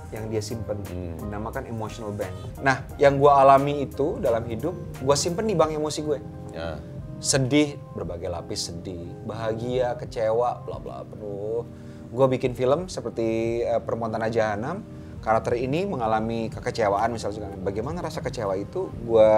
yang 0.08 0.30
dia 0.32 0.40
simpen, 0.40 0.80
dinamakan 0.88 1.68
emotional 1.68 2.14
bank. 2.14 2.32
Nah, 2.64 2.80
yang 2.96 3.20
gua 3.20 3.44
alami 3.44 3.84
itu 3.84 4.16
dalam 4.22 4.46
hidup, 4.48 4.72
gua 5.04 5.18
simpen 5.18 5.44
di 5.44 5.54
bank 5.58 5.74
emosi 5.74 6.00
gue 6.00 6.18
Ya. 6.48 6.80
Sedih 7.18 7.74
berbagai 7.98 8.30
lapis 8.30 8.70
sedih 8.70 9.10
bahagia 9.26 9.98
kecewa 9.98 10.62
bla 10.62 10.78
bla 10.78 11.02
penuh. 11.02 11.66
Gue 12.08 12.26
bikin 12.30 12.54
film 12.54 12.86
seperti 12.88 13.60
eh, 13.62 13.80
perempuan 13.82 14.14
tanah 14.14 14.30
jahanam 14.30 14.80
karakter 15.18 15.58
ini 15.58 15.84
mengalami 15.84 16.46
kekecewaan 16.48 17.10
misalnya 17.10 17.52
bagaimana 17.60 18.00
rasa 18.00 18.22
kecewa 18.22 18.54
itu? 18.54 18.88
Gue 19.02 19.28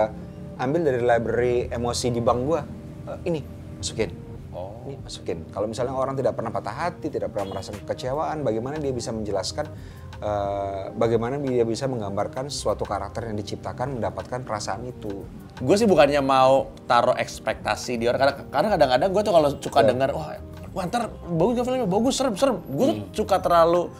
ambil 0.61 0.81
dari 0.85 1.01
library 1.01 1.57
emosi 1.73 2.12
di 2.12 2.21
bank 2.21 2.40
gue 2.45 2.61
Eh, 3.11 3.19
ini 3.29 3.40
masukin. 3.81 4.11
Oh. 4.51 4.83
ini 4.83 4.99
masukin. 4.99 5.47
Kalau 5.55 5.71
misalnya 5.71 5.95
orang 5.95 6.19
tidak 6.19 6.35
pernah 6.35 6.51
patah 6.51 6.75
hati 6.75 7.07
tidak 7.07 7.31
pernah 7.31 7.55
merasa 7.55 7.71
kekecewaan 7.71 8.43
bagaimana 8.43 8.83
dia 8.83 8.90
bisa 8.90 9.14
menjelaskan 9.14 9.71
eh, 10.20 10.85
bagaimana 10.94 11.40
dia 11.40 11.64
bisa 11.64 11.88
menggambarkan 11.88 12.52
suatu 12.52 12.85
karakter 12.85 13.28
yang 13.33 13.37
diciptakan 13.40 13.98
mendapatkan 13.98 14.44
perasaan 14.44 14.87
itu 14.87 15.24
Gue 15.61 15.76
sih 15.76 15.85
bukannya 15.85 16.24
mau 16.24 16.72
taruh 16.88 17.12
ekspektasi 17.12 18.00
di 18.00 18.09
orang 18.09 18.20
karena 18.24 18.35
karena 18.48 18.68
kadang-kadang 18.72 19.09
gue 19.12 19.22
tuh 19.28 19.35
kalau 19.37 19.48
suka 19.61 19.80
dengar 19.85 20.09
wah 20.16 20.33
wah 20.72 20.85
ntar 20.88 21.12
bagus 21.28 21.52
gak 21.61 21.66
filmnya 21.68 21.88
bagus 21.90 22.14
serem 22.16 22.35
serem 22.38 22.56
gue 22.64 22.87
tuh 22.87 22.96
suka 23.24 23.37
terlalu 23.44 23.92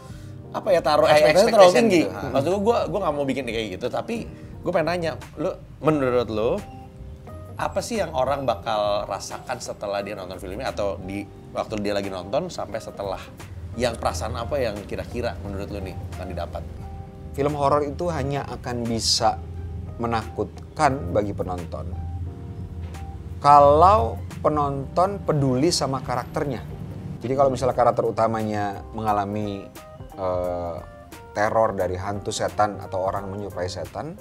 apa 0.51 0.67
ya 0.73 0.81
taruh 0.83 1.07
ekspektasi 1.07 1.47
terlalu 1.53 1.73
tinggi. 1.77 2.01
gitu. 2.09 2.27
Maksud 2.33 2.47
gue 2.49 2.59
gue 2.65 2.77
gue 2.91 2.99
nggak 2.99 3.13
mau 3.13 3.25
bikin 3.29 3.43
kayak 3.45 3.67
gitu 3.77 3.87
tapi 3.93 4.15
gue 4.61 4.71
pengen 4.73 4.87
nanya 4.89 5.11
lu 5.37 5.53
menurut 5.85 6.27
lu 6.33 6.51
apa 7.61 7.79
sih 7.83 8.01
yang 8.01 8.09
orang 8.17 8.41
bakal 8.41 9.05
rasakan 9.05 9.61
setelah 9.61 10.01
dia 10.01 10.17
nonton 10.17 10.41
filmnya 10.41 10.73
atau 10.73 10.97
di 10.97 11.21
waktu 11.53 11.77
dia 11.85 11.93
lagi 11.93 12.09
nonton 12.09 12.49
sampai 12.49 12.81
setelah 12.81 13.21
yang 13.79 13.95
perasaan 13.95 14.35
apa 14.35 14.59
yang 14.59 14.75
kira-kira 14.83 15.39
menurut 15.43 15.67
lu 15.71 15.79
nih 15.79 15.95
akan 16.17 16.27
didapat? 16.27 16.63
Film 17.31 17.55
horor 17.55 17.87
itu 17.87 18.11
hanya 18.11 18.43
akan 18.47 18.83
bisa 18.83 19.39
menakutkan 19.95 21.15
bagi 21.15 21.31
penonton. 21.31 21.87
Kalau 23.39 24.19
penonton 24.43 25.21
peduli 25.23 25.71
sama 25.71 26.03
karakternya. 26.03 26.61
Jadi 27.21 27.33
kalau 27.37 27.53
misalnya 27.53 27.77
karakter 27.77 28.03
utamanya 28.03 28.81
mengalami 28.91 29.63
eh, 30.17 30.77
teror 31.31 31.77
dari 31.77 31.95
hantu 31.95 32.33
setan 32.33 32.81
atau 32.81 33.07
orang 33.07 33.29
menyerupai 33.31 33.69
setan, 33.71 34.17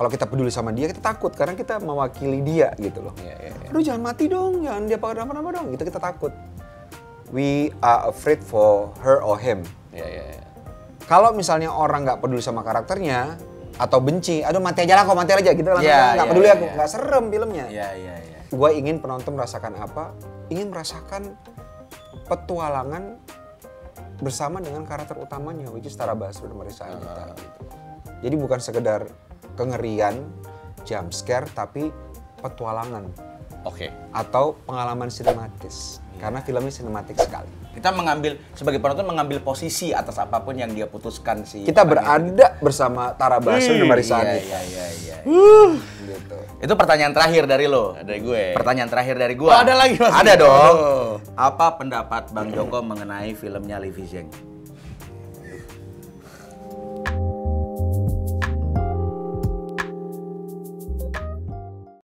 kalau 0.00 0.08
kita 0.08 0.24
peduli 0.24 0.48
sama 0.48 0.72
dia 0.72 0.88
kita 0.88 1.00
takut 1.00 1.28
karena 1.36 1.52
kita 1.52 1.76
mewakili 1.76 2.40
dia 2.40 2.72
gitu 2.80 3.04
loh. 3.04 3.14
Iya, 3.20 3.36
iya, 3.36 3.52
iya. 3.52 3.68
Aduh 3.68 3.82
jangan 3.84 4.02
mati 4.08 4.24
dong, 4.32 4.64
jangan 4.64 4.82
dia 4.88 4.96
apa-apa 4.96 5.50
dong. 5.60 5.66
Gitu 5.76 5.82
kita 5.92 6.00
takut. 6.00 6.32
We 7.30 7.70
are 7.78 8.10
afraid 8.10 8.42
for 8.42 8.90
her 9.06 9.22
or 9.22 9.38
him. 9.38 9.62
Iya 9.94 10.06
iya 10.06 10.24
iya. 10.34 10.44
Kalau 11.06 11.34
misalnya 11.34 11.70
orang 11.70 12.06
nggak 12.06 12.18
peduli 12.22 12.42
sama 12.42 12.62
karakternya 12.62 13.38
atau 13.78 13.98
benci, 14.02 14.42
aduh 14.42 14.60
mati 14.62 14.82
aja 14.84 14.98
lah 14.98 15.04
kok 15.06 15.16
mati 15.16 15.32
aja 15.32 15.50
gitu 15.54 15.66
langsung 15.66 15.88
Iya, 15.88 16.18
nggak 16.18 16.26
iya, 16.26 16.30
peduli 16.30 16.46
iya, 16.46 16.54
aku, 16.54 16.64
iya. 16.66 16.74
nggak 16.76 16.90
serem 16.90 17.24
filmnya. 17.30 17.66
Iya 17.70 17.88
iya 17.96 18.14
iya. 18.18 18.38
Gue 18.50 18.70
ingin 18.74 18.98
penonton 18.98 19.38
merasakan 19.38 19.78
apa? 19.78 20.14
Ingin 20.50 20.74
merasakan 20.74 21.38
petualangan 22.26 23.18
bersama 24.20 24.60
dengan 24.60 24.84
karakter 24.84 25.16
utamanya, 25.16 25.70
which 25.72 25.86
is 25.86 25.94
Tara 25.96 26.12
Basro 26.18 26.46
dan 26.46 26.58
Marisa 26.58 26.86
Anita. 26.86 27.32
gitu. 27.34 27.64
Jadi 28.20 28.34
bukan 28.36 28.60
sekedar 28.60 29.08
kengerian, 29.56 30.28
jump 30.84 31.10
scare, 31.14 31.48
tapi 31.56 31.88
petualangan 32.44 33.08
Oke. 33.64 33.88
atau 34.12 34.56
pengalaman 34.68 35.08
sinematis. 35.08 36.04
Karena 36.20 36.38
filmnya 36.38 36.68
sinematik 36.68 37.16
sekali. 37.16 37.48
Kita 37.72 37.90
mengambil 37.90 38.36
sebagai 38.52 38.76
penonton 38.76 39.08
mengambil 39.08 39.40
posisi 39.40 39.88
atas 39.90 40.20
apa 40.20 40.36
pun 40.38 40.52
yang 40.52 40.68
dia 40.68 40.84
putuskan 40.84 41.42
sih. 41.42 41.64
Kita 41.64 41.80
berada 41.82 42.60
bersama 42.60 43.16
Tara 43.16 43.40
Basro 43.40 43.72
dan 43.72 43.88
Marisa 43.88 44.20
Iya 44.20 44.28
Anita. 44.28 44.44
iya 44.44 44.60
iya 44.60 44.84
iya. 44.92 45.16
Gitu. 46.02 46.36
Itu 46.60 46.72
pertanyaan 46.76 47.16
terakhir 47.16 47.48
dari 47.48 47.64
lo. 47.64 47.96
Dari 47.96 48.20
gue. 48.20 48.44
Pertanyaan 48.52 48.92
terakhir 48.92 49.16
dari 49.16 49.32
Oh, 49.32 49.48
gua. 49.48 49.64
ada 49.64 49.72
lagi, 49.72 49.96
Mas? 49.96 50.12
Ada 50.12 50.32
dong. 50.36 50.74
Aduh. 50.76 51.10
Apa 51.32 51.66
pendapat 51.74 52.28
Bang 52.30 52.52
Joko 52.52 52.84
mengenai 52.84 53.32
filmnya 53.32 53.80
Livi 53.80 54.04
Zeng? 54.04 54.28